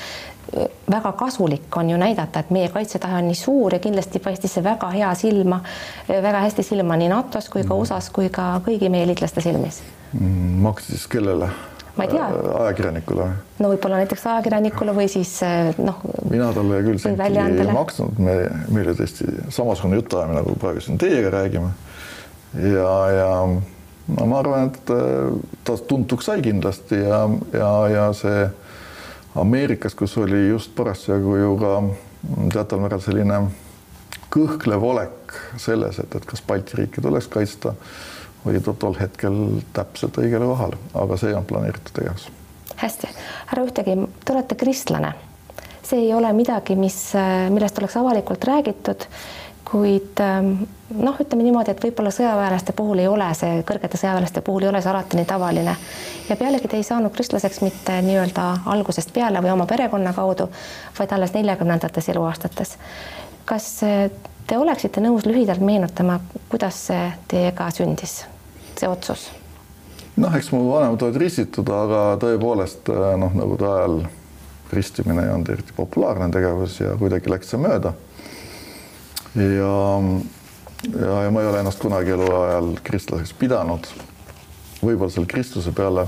väga 0.91 1.13
kasulik 1.19 1.77
on 1.77 1.91
ju 1.93 1.99
näidata, 1.99 2.43
et 2.43 2.51
meie 2.55 2.71
kaitsetahe 2.73 3.21
on 3.21 3.29
nii 3.31 3.39
suur 3.39 3.75
ja 3.75 3.81
kindlasti 3.83 4.23
paistis 4.23 4.57
see 4.57 4.65
väga 4.65 4.89
hea 4.95 5.13
silma, 5.19 5.61
väga 6.07 6.43
hästi 6.47 6.65
silma 6.65 6.99
nii 6.99 7.11
NATO-s 7.13 7.49
kui 7.53 7.63
ka 7.63 7.73
mm. 7.73 7.81
USA-s 7.81 8.11
kui 8.15 8.29
ka 8.33 8.53
kõigi 8.65 8.91
meie 8.93 9.07
liitlaste 9.09 9.43
silmis. 9.43 9.81
Mm, 10.13 10.61
maksis 10.67 11.07
kellele? 11.11 11.51
Ma 11.97 12.05
ei 12.05 12.11
tea. 12.11 12.25
Äh, 12.25 12.49
ajakirjanikule? 12.61 13.27
no 13.59 13.71
võib-olla 13.73 14.01
näiteks 14.01 14.25
ajakirjanikule 14.31 14.95
või 14.97 15.07
siis 15.11 15.31
äh, 15.45 15.71
noh. 15.81 16.01
mina 16.29 16.51
talle 16.55 16.81
küll 16.85 17.01
senti 17.01 17.27
ei 17.41 17.73
maksnud, 17.73 18.19
me, 18.21 18.37
meil 18.73 18.91
oli 18.91 18.97
tõesti 19.01 19.27
samasugune 19.53 20.01
jutuajamine, 20.01 20.41
nagu 20.41 20.55
praegu 20.61 20.83
siin 20.85 20.99
teiega 21.01 21.33
räägime. 21.33 21.73
ja, 22.61 22.93
ja 23.15 23.29
no 23.47 24.29
ma 24.29 24.41
arvan, 24.43 24.71
et 24.71 24.93
äh, 24.93 25.37
ta 25.67 25.77
tuntuks 25.89 26.29
sai 26.29 26.41
kindlasti 26.45 27.01
ja, 27.03 27.25
ja, 27.53 27.71
ja 27.93 28.09
see 28.17 28.47
Ameerikas, 29.37 29.93
kus 29.93 30.15
oli 30.17 30.47
just 30.47 30.71
parasjagu 30.75 31.35
ju 31.37 31.49
ka 31.61 31.73
teataval 32.53 32.87
määral 32.87 33.01
selline 33.03 33.41
kõhklev 34.33 34.83
olek 34.83 35.35
selles, 35.61 35.99
et, 36.01 36.15
et 36.17 36.25
kas 36.25 36.41
Balti 36.47 36.79
riike 36.79 37.03
tuleks 37.03 37.29
kaitsta 37.31 37.75
ta 38.43 38.73
tol 38.73 38.95
hetkel 38.99 39.37
täpselt 39.73 40.17
õigel 40.21 40.45
kohal, 40.47 40.75
aga 40.93 41.17
see 41.17 41.33
olnud 41.33 41.49
planeeritud 41.49 41.93
tegevus. 41.93 42.29
hästi, 42.77 43.09
härra 43.47 43.65
Ühtegi, 43.65 43.97
te 44.25 44.33
olete 44.33 44.55
kristlane. 44.55 45.13
see 45.83 45.99
ei 46.05 46.13
ole 46.13 46.33
midagi, 46.33 46.75
mis, 46.75 47.13
millest 47.49 47.77
oleks 47.79 47.97
avalikult 47.97 48.43
räägitud, 48.43 49.07
kuid 49.71 50.19
ähm, 50.23 50.53
noh, 50.95 51.17
ütleme 51.19 51.43
niimoodi, 51.43 51.71
et 51.71 51.83
võib-olla 51.83 52.11
sõjaväelaste 52.13 52.73
puhul 52.75 53.01
ei 53.03 53.07
ole 53.11 53.27
see, 53.35 53.61
kõrgete 53.67 53.99
sõjaväelaste 53.99 54.43
puhul 54.45 54.63
ei 54.63 54.69
ole 54.71 54.81
see 54.83 54.91
alati 54.93 55.19
nii 55.19 55.27
tavaline. 55.27 55.75
ja 56.29 56.35
pealegi 56.39 56.67
te 56.67 56.79
ei 56.79 56.87
saanud 56.87 57.11
kristlaseks 57.15 57.61
mitte 57.61 57.99
nii-öelda 58.05 58.47
algusest 58.65 59.11
peale 59.13 59.43
või 59.43 59.51
oma 59.51 59.65
perekonna 59.67 60.13
kaudu, 60.13 60.49
vaid 60.99 61.11
alles 61.11 61.33
neljakümnendates 61.35 62.09
eluaastates. 62.15 62.77
kas 63.45 63.81
Te 64.47 64.55
oleksite 64.55 65.01
nõus 65.03 65.25
lühidalt 65.27 65.59
meenutama, 65.59 66.21
kuidas 66.47 66.77
see 66.87 67.09
teiega 67.27 67.67
sündis, 67.75 68.21
see 68.77 68.87
otsus? 68.87 69.27
noh, 70.17 70.33
eks 70.33 70.49
mu 70.53 70.63
vanemad 70.71 71.03
olid 71.05 71.19
ristitud, 71.21 71.67
aga 71.69 72.15
tõepoolest 72.21 72.89
noh, 73.21 73.33
nõukogude 73.37 73.67
ajal 73.69 73.97
ristimine 74.73 75.25
ei 75.25 75.33
olnud 75.33 75.51
eriti 75.53 75.75
populaarne 75.77 76.29
tegevus 76.33 76.79
ja 76.81 76.95
kuidagi 76.99 77.31
läks 77.31 77.51
see 77.53 77.59
mööda. 77.61 77.93
ja, 79.35 79.73
ja, 80.95 81.17
ja 81.25 81.31
ma 81.31 81.43
ei 81.43 81.49
ole 81.51 81.59
ennast 81.61 81.83
kunagi 81.83 82.15
eluajal 82.15 82.71
kristlaseks 82.87 83.33
pidanud. 83.37 83.89
võib-olla 84.81 85.11
selle 85.11 85.27
kristluse 85.27 85.71
peale 85.75 86.07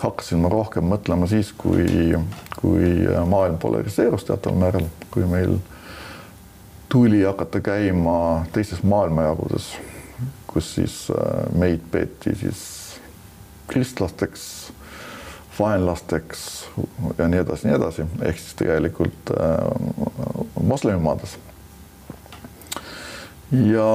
hakkasin 0.00 0.40
ma 0.40 0.48
rohkem 0.48 0.88
mõtlema 0.88 1.28
siis, 1.28 1.52
kui, 1.52 2.14
kui 2.56 2.90
maailm 3.28 3.58
polariseerus 3.60 4.24
teataval 4.24 4.58
määral, 4.58 4.88
kui 5.12 5.28
meil 5.28 5.58
tuli 6.90 7.22
hakata 7.22 7.60
käima 7.60 8.46
teistes 8.52 8.82
maailmajagudes, 8.82 9.76
kus 10.46 10.74
siis 10.74 11.06
äh, 11.10 11.52
meid 11.54 11.80
peeti 11.90 12.34
siis 12.34 12.62
kristlasteks, 13.70 14.72
vaenlasteks 15.58 16.42
ja 17.18 17.28
nii 17.28 17.44
edasi, 17.44 17.68
nii 17.68 17.76
edasi, 17.76 18.06
ehk 18.26 18.42
siis 18.42 18.58
tegelikult 18.58 19.30
äh, 19.36 19.54
moslemimaades. 20.62 21.36
ja, 23.52 23.86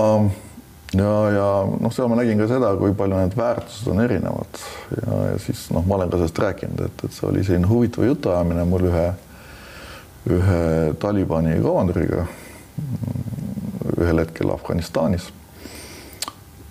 ja, 0.94 1.12
ja 1.36 1.50
noh, 1.80 1.92
seal 1.92 2.08
ma 2.08 2.22
nägin 2.22 2.40
ka 2.40 2.48
seda, 2.48 2.72
kui 2.80 2.96
palju 2.96 3.20
need 3.20 3.36
väärtused 3.38 3.92
on 3.92 4.00
erinevad. 4.06 4.64
Ja, 4.96 5.20
ja 5.34 5.44
siis 5.44 5.68
noh, 5.76 5.84
ma 5.84 6.00
olen 6.00 6.16
ka 6.16 6.22
sellest 6.24 6.40
rääkinud, 6.48 6.88
et, 6.88 7.06
et 7.10 7.20
see 7.20 7.28
oli 7.28 7.44
selline 7.44 7.68
huvitav 7.68 8.08
jutuajamine 8.08 8.64
mul 8.72 8.88
ühe, 8.94 9.06
ühe 10.32 10.66
Talibani 11.04 11.60
komandöriga 11.60 12.24
ühel 14.00 14.22
hetkel 14.22 14.52
Afganistanis, 14.54 15.30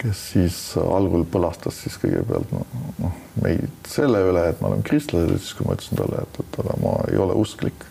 kes 0.04 0.20
siis 0.34 0.56
algul 0.80 1.24
põlastas 1.28 1.78
siis 1.84 1.96
kõigepealt 2.02 2.50
noh, 2.52 3.18
meid 3.40 3.88
selle 3.88 4.20
üle, 4.28 4.48
et 4.50 4.60
me 4.60 4.70
oleme 4.70 4.84
kristlased 4.86 5.32
siis, 5.38 5.54
kui 5.56 5.66
ma 5.66 5.76
ütlesin 5.78 6.00
talle, 6.00 6.24
et, 6.26 6.40
et 6.42 6.58
aga 6.60 6.76
ma 6.82 6.96
ei 7.08 7.20
ole 7.20 7.36
usklik, 7.40 7.86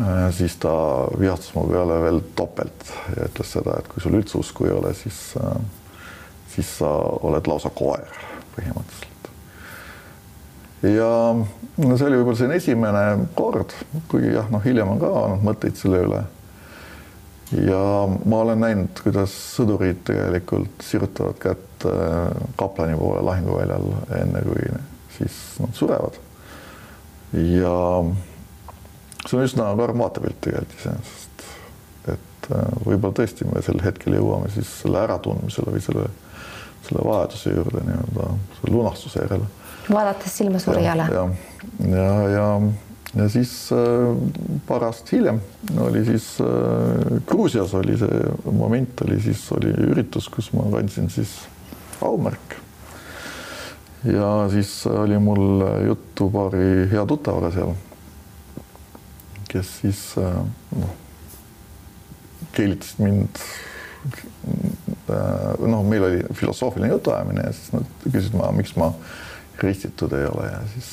äh, 0.00 0.28
siis 0.36 0.56
ta 0.62 0.72
vihastas 1.18 1.52
mu 1.56 1.66
peale 1.68 1.98
veel 2.06 2.22
topelt 2.38 2.88
ja 3.16 3.28
ütles 3.28 3.52
seda, 3.58 3.76
et 3.80 3.90
kui 3.92 4.04
sul 4.04 4.16
üldse 4.16 4.40
usku 4.40 4.70
ei 4.70 4.72
ole, 4.76 4.94
siis, 4.96 5.20
äh, 5.42 5.58
siis 6.54 6.78
sa 6.78 6.94
oled 7.28 7.50
lausa 7.50 7.72
koer 7.76 8.08
põhimõtteliselt. 8.56 9.12
ja 10.96 11.10
no 11.36 11.98
see 11.98 12.08
oli 12.08 12.22
võib-olla 12.22 12.40
selline 12.40 12.62
esimene 12.62 13.04
kord, 13.36 13.76
kuigi 14.08 14.32
jah, 14.32 14.48
noh, 14.52 14.64
hiljem 14.64 14.96
on 14.96 15.02
ka 15.02 15.12
olnud 15.26 15.44
mõtteid 15.44 15.76
selle 15.76 16.00
üle 16.06 16.24
ja 17.52 18.08
ma 18.24 18.40
olen 18.40 18.60
näinud, 18.60 19.00
kuidas 19.02 19.34
sõdurid 19.54 20.02
tegelikult 20.06 20.82
sirutavad 20.82 21.38
kätt 21.42 21.86
äh, 21.86 22.30
kaplani 22.58 22.96
poole 22.98 23.22
lahinguväljal, 23.26 23.90
enne 24.20 24.42
kui 24.46 24.70
siis 25.18 25.36
nad 25.62 25.74
surevad. 25.76 26.18
ja 27.32 27.76
see 29.26 29.38
on 29.38 29.44
üsna 29.46 29.70
karm 29.78 30.02
vaatepilt 30.02 30.40
tegelikult 30.42 30.80
iseenesest, 30.80 31.44
et 32.14 32.50
äh, 32.50 32.72
võib-olla 32.86 33.20
tõesti 33.20 33.46
me 33.50 33.62
sel 33.62 33.82
hetkel 33.84 34.18
jõuame 34.18 34.50
siis 34.54 34.72
selle 34.82 35.04
äratundmisele 35.06 35.76
või 35.76 35.84
selle, 35.86 36.08
selle 36.88 37.06
vajaduse 37.06 37.54
juurde 37.54 37.84
nii-öelda, 37.86 38.32
selle 38.58 38.74
lunastuse 38.74 39.22
järele. 39.22 39.46
vaadates 39.86 40.36
silma 40.42 40.58
surijale. 40.62 41.06
ja, 41.14 41.28
ja, 41.86 41.94
ja, 41.94 42.18
ja 42.34 42.50
ja 42.58 42.85
siis 43.28 43.72
äh, 43.72 44.16
pärast 44.68 45.12
hiljem 45.12 45.40
oli 45.80 46.04
siis 46.04 46.36
äh, 46.40 47.18
Gruusias 47.26 47.74
oli 47.74 47.96
see 47.98 48.52
moment 48.52 49.00
oli 49.06 49.20
siis 49.20 49.44
oli 49.56 49.72
üritus, 49.88 50.28
kus 50.32 50.52
ma 50.52 50.66
kandsin 50.72 51.10
siis 51.10 51.38
aumärk. 52.04 52.56
ja 54.04 54.48
siis 54.52 54.86
oli 54.86 55.18
mul 55.18 55.64
juttu 55.86 56.30
paari 56.30 56.88
hea 56.90 57.06
tuttavaga 57.06 57.50
seal, 57.54 57.72
kes 59.48 59.72
siis 59.80 60.02
äh, 60.20 60.42
noh, 60.76 60.92
keelitasid 62.52 63.00
mind 63.00 63.40
noh, 65.66 65.82
meil 65.82 66.04
oli 66.04 66.20
filosoofiline 66.36 66.92
jutuajamine 66.92 67.48
ja 67.48 67.56
siis 67.56 67.72
nad 67.72 67.88
küsisid, 68.04 68.36
miks 68.54 68.76
ma 68.78 68.92
ristitud 69.62 70.12
ei 70.12 70.28
ole 70.28 70.46
ja 70.52 70.60
siis 70.74 70.92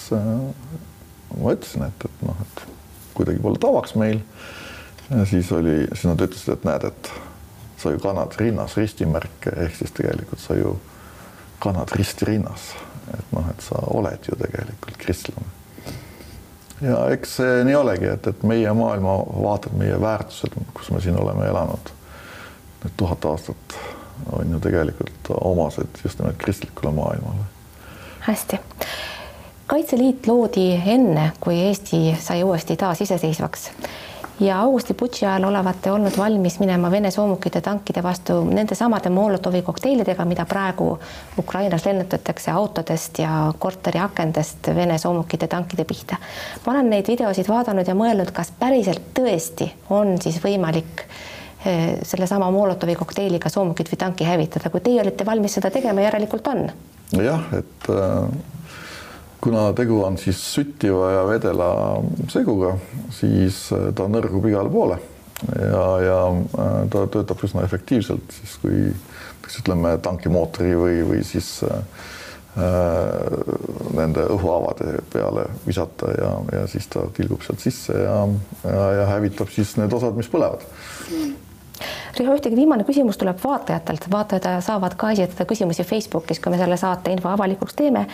ma 1.37 1.53
ütlesin, 1.55 1.87
et, 1.87 2.05
et 2.05 2.25
noh, 2.27 2.39
et 2.45 2.63
kuidagi 3.13 3.41
pole 3.41 3.59
tavaks 3.61 3.95
meil. 3.95 4.21
siis 5.29 5.51
oli, 5.51 5.83
siis 5.93 6.07
nad 6.09 6.21
ütlesid, 6.21 6.53
et 6.53 6.67
näed, 6.67 6.87
et 6.89 7.11
sa 7.83 7.91
ju 7.91 7.99
kannad 7.99 8.35
rinnas 8.39 8.77
ristimärke 8.77 9.53
ehk 9.65 9.75
siis 9.75 9.91
tegelikult 9.91 10.39
sa 10.39 10.55
ju 10.55 10.77
kannad 11.63 11.91
risti 11.95 12.25
rinnas, 12.25 12.73
et 13.13 13.35
noh, 13.35 13.49
et 13.51 13.61
sa 13.63 13.79
oled 13.95 14.29
ju 14.29 14.37
tegelikult 14.39 14.97
kristlane. 14.97 15.49
ja 16.81 17.01
eks 17.15 17.37
see 17.39 17.63
nii 17.67 17.75
olegi, 17.79 18.07
et, 18.11 18.27
et 18.27 18.45
meie 18.47 18.73
maailmavaated, 18.73 19.75
meie 19.79 19.99
väärtused, 20.01 20.57
kus 20.73 20.91
me 20.91 21.01
siin 21.03 21.19
oleme 21.19 21.47
elanud 21.47 21.93
need 22.83 22.95
tuhat 22.99 23.25
aastat, 23.25 23.77
on 24.31 24.51
ju 24.51 24.59
tegelikult 24.59 25.31
omased 25.39 26.03
just 26.03 26.19
nimelt 26.19 26.37
kristlikule 26.37 26.91
maailmale. 26.91 27.47
hästi 28.19 28.59
kaitseliit 29.67 30.27
loodi 30.27 30.81
enne, 30.85 31.31
kui 31.39 31.59
Eesti 31.67 32.15
sai 32.19 32.43
uuesti 32.43 32.75
taasiseseisvaks 32.77 33.69
ja 34.39 34.61
augusti 34.61 34.93
putši 34.93 35.25
ajal 35.25 35.43
olevate 35.43 35.91
olnud 35.91 36.17
valmis 36.17 36.59
minema 36.59 36.91
Vene 36.91 37.11
soomukite 37.11 37.61
tankide 37.61 38.03
vastu 38.03 38.43
nende 38.43 38.75
samade 38.75 39.09
Molotovi 39.09 39.61
kokteilidega, 39.61 40.25
mida 40.25 40.45
praegu 40.45 40.99
Ukrainas 41.39 41.85
lennutatakse 41.85 42.51
autodest 42.51 43.19
ja 43.19 43.53
korteri 43.59 43.99
akendest 43.99 44.67
Vene 44.75 44.97
soomukite 44.97 45.47
tankide 45.47 45.83
pihta. 45.83 46.17
ma 46.65 46.73
olen 46.73 46.89
neid 46.89 47.07
videosid 47.07 47.47
vaadanud 47.49 47.87
ja 47.87 47.95
mõelnud, 47.95 48.31
kas 48.31 48.51
päriselt 48.59 49.13
tõesti 49.19 49.69
on 49.89 50.17
siis 50.21 50.41
võimalik 50.43 51.05
eh, 51.65 51.99
sellesama 52.01 52.51
Molotovi 52.51 52.95
kokteiliga 52.95 53.49
soomukit 53.49 53.91
või 53.91 53.97
tanki 53.99 54.25
hävitada, 54.25 54.69
kui 54.69 54.81
teie 54.81 55.01
olite 55.01 55.25
valmis 55.25 55.53
seda 55.53 55.71
tegema, 55.71 56.01
järelikult 56.01 56.47
on. 56.47 56.67
jah, 57.21 57.47
et 57.53 57.89
äh 57.89 58.53
kuna 59.43 59.65
tegu 59.75 59.99
on 60.03 60.17
siis 60.17 60.39
süttiva 60.53 61.11
ja 61.11 61.23
vedela 61.27 61.69
seguga, 62.31 62.77
siis 63.11 63.65
äh, 63.75 63.89
ta 63.95 64.07
nõrgub 64.07 64.47
igale 64.47 64.71
poole. 64.71 64.99
Ja, 65.59 65.87
ja 65.99 66.19
äh, 66.31 66.77
ta 66.93 67.07
töötab 67.11 67.43
üsna 67.43 67.65
efektiivselt 67.67 68.31
siis, 68.37 68.55
kui 68.61 68.93
näiteks 69.43 69.59
ütleme 69.59 69.97
tankimootori 69.99 70.75
või, 70.75 71.01
või 71.03 71.23
siis 71.23 71.63
äh, 71.63 71.83
nende 73.97 74.27
õhuavade 74.29 75.01
peale 75.11 75.47
visata 75.65 76.11
ja, 76.13 76.29
ja 76.53 76.67
siis 76.67 76.87
ta 76.87 77.07
tilgub 77.13 77.41
sealt 77.41 77.59
sisse 77.59 77.93
ja, 77.97 78.27
ja, 78.63 78.91
ja 78.99 79.07
hävitab 79.09 79.49
siis 79.49 79.75
need 79.77 79.93
osad, 79.93 80.15
mis 80.15 80.29
põlevad. 80.29 80.63
Riho, 82.13 82.35
ühtegi 82.37 82.55
viimane 82.55 82.85
küsimus 82.85 83.17
tuleb 83.17 83.41
vaatajatelt, 83.43 84.05
vaatajad 84.11 84.61
saavad 84.61 84.95
ka 84.95 85.11
esitada 85.11 85.47
küsimusi 85.49 85.83
Facebookis, 85.83 86.39
kui 86.39 86.53
me 86.53 86.61
selle 86.61 86.77
saate 86.77 87.11
info 87.11 87.33
avalikuks 87.33 87.73
teeme 87.75 88.05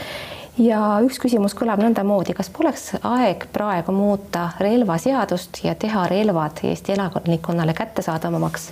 ja 0.59 0.79
üks 1.05 1.19
küsimus 1.21 1.55
kõlab 1.57 1.81
nõndamoodi, 1.81 2.35
kas 2.37 2.49
poleks 2.53 2.91
aeg 3.07 3.47
praegu 3.53 3.93
muuta 3.95 4.49
relvaseadust 4.59 5.63
ja 5.63 5.75
teha 5.79 6.05
relvad 6.11 6.63
Eesti 6.67 6.95
elanikkonnale 6.97 7.73
kättesaadavamaks, 7.77 8.71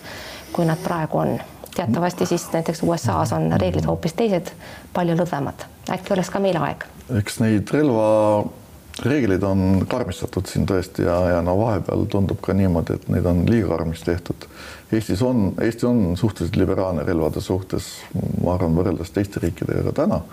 kui 0.56 0.68
nad 0.68 0.82
praegu 0.84 1.24
on? 1.24 1.38
teatavasti 1.78 2.26
siis 2.26 2.48
näiteks 2.50 2.80
USA-s 2.82 3.36
on 3.38 3.52
reeglid 3.62 3.86
hoopis 3.86 4.16
teised, 4.18 4.48
palju 4.94 5.14
lõdvemad. 5.20 5.68
äkki 5.94 6.16
oleks 6.16 6.32
ka 6.34 6.40
meil 6.42 6.58
aeg? 6.58 6.88
eks 7.20 7.38
neid 7.44 7.70
relvareegleid 7.70 9.46
on 9.46 9.86
karmistatud 9.88 10.50
siin 10.50 10.66
tõesti 10.66 11.06
ja, 11.06 11.20
ja 11.36 11.44
no 11.46 11.54
vahepeal 11.60 12.08
tundub 12.10 12.42
ka 12.42 12.58
niimoodi, 12.58 12.98
et 12.98 13.08
neid 13.14 13.30
on 13.30 13.46
liiga 13.46 13.70
karmiks 13.76 14.02
tehtud. 14.10 14.50
Eestis 14.92 15.22
on, 15.22 15.52
Eesti 15.62 15.86
on 15.86 16.18
suhteliselt 16.18 16.58
liberaalne 16.58 17.06
relvade 17.06 17.46
suhtes, 17.46 17.94
ma 18.42 18.58
arvan, 18.58 18.74
võrreldes 18.76 19.14
teiste 19.14 19.44
riikidega 19.44 19.94
täna 20.02 20.24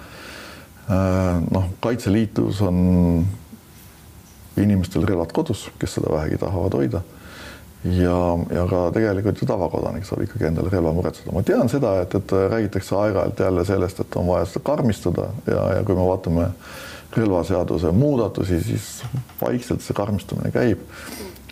noh, 0.89 1.65
Kaitseliitlus 1.81 2.61
on 2.63 3.27
inimestel 4.57 5.07
relvad 5.07 5.33
kodus, 5.33 5.69
kes 5.79 5.99
seda 5.99 6.13
vähegi 6.13 6.39
tahavad 6.39 6.75
hoida. 6.79 7.01
ja, 7.85 8.19
ja 8.55 8.67
ka 8.69 8.79
tegelikult 8.95 9.41
ju 9.43 9.47
tavakodanik 9.47 10.07
saab 10.09 10.23
ikkagi 10.25 10.47
endale 10.49 10.71
relva 10.73 10.93
muretseda. 10.93 11.33
ma 11.33 11.43
tean 11.43 11.69
seda, 11.69 11.99
et, 12.03 12.15
et 12.15 12.33
räägitakse 12.33 12.97
aeg-ajalt 12.97 13.41
jälle 13.41 13.65
sellest, 13.65 14.01
et 14.01 14.17
on 14.17 14.27
vaja 14.27 14.47
seda 14.49 14.65
karmistada 14.65 15.29
ja, 15.47 15.65
ja 15.79 15.83
kui 15.85 15.97
me 15.97 16.07
vaatame 16.09 16.49
relvaseaduse 17.17 17.93
muudatusi, 17.93 18.61
siis 18.63 19.03
vaikselt 19.43 19.85
see 19.85 19.95
karmistumine 19.95 20.51
käib. 20.51 20.81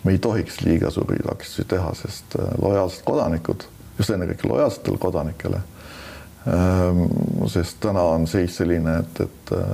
me 0.03 0.11
ei 0.11 0.17
tohiks 0.17 0.61
liiga 0.61 0.89
suuri 0.91 1.21
takistusi 1.23 1.67
teha, 1.67 1.93
sest 1.95 2.35
äh, 2.39 2.49
lojaalsed 2.61 3.05
kodanikud, 3.05 3.67
just 3.97 4.09
ennekõike 4.09 4.49
lojaalsetele 4.49 4.97
kodanikele 4.97 5.61
sest 7.47 7.77
täna 7.79 8.01
on 8.01 8.27
seis 8.27 8.57
selline, 8.57 8.97
et, 8.99 9.19
et 9.21 9.51
äh, 9.55 9.65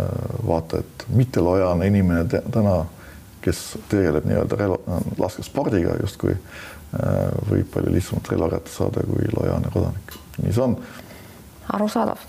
vaata, 0.47 0.79
et 0.79 1.05
mittelojaalne 1.10 1.88
inimene 1.88 2.25
täna, 2.29 2.86
kes 3.41 3.77
tegeleb 3.89 4.27
nii-öelda 4.29 4.58
relva, 4.60 4.99
laskespordiga 5.17 5.95
justkui 6.01 6.36
äh, 6.36 6.39
võib 7.49 7.71
palju 7.73 7.93
lihtsamalt 7.95 8.29
relva 8.34 8.51
kätte 8.53 8.73
saada 8.73 9.05
kui 9.08 9.29
lojaalne 9.34 9.71
kodanik. 9.73 10.13
nii 10.43 10.53
see 10.53 10.63
on. 10.63 10.77
arusaadav. 11.73 12.21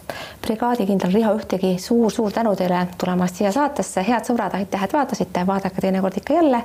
brigaadikindral 0.47 1.13
Riho 1.13 1.35
Ühtegi 1.37 1.75
suur-suur 1.79 2.33
tänu 2.33 2.57
teile 2.57 2.87
tulemast 2.99 3.37
siia 3.37 3.53
saatesse, 3.53 4.05
head 4.09 4.25
sõbrad, 4.25 4.57
aitäh, 4.57 4.85
et 4.85 4.93
vaatasite, 4.93 5.47
vaadake 5.47 5.81
teinekord 5.81 6.17
ikka 6.17 6.35
jälle. 6.35 6.65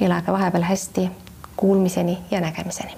elage 0.00 0.32
vahepeal 0.32 0.62
hästi, 0.62 1.10
kuulmiseni 1.56 2.18
ja 2.30 2.40
nägemiseni. 2.40 2.96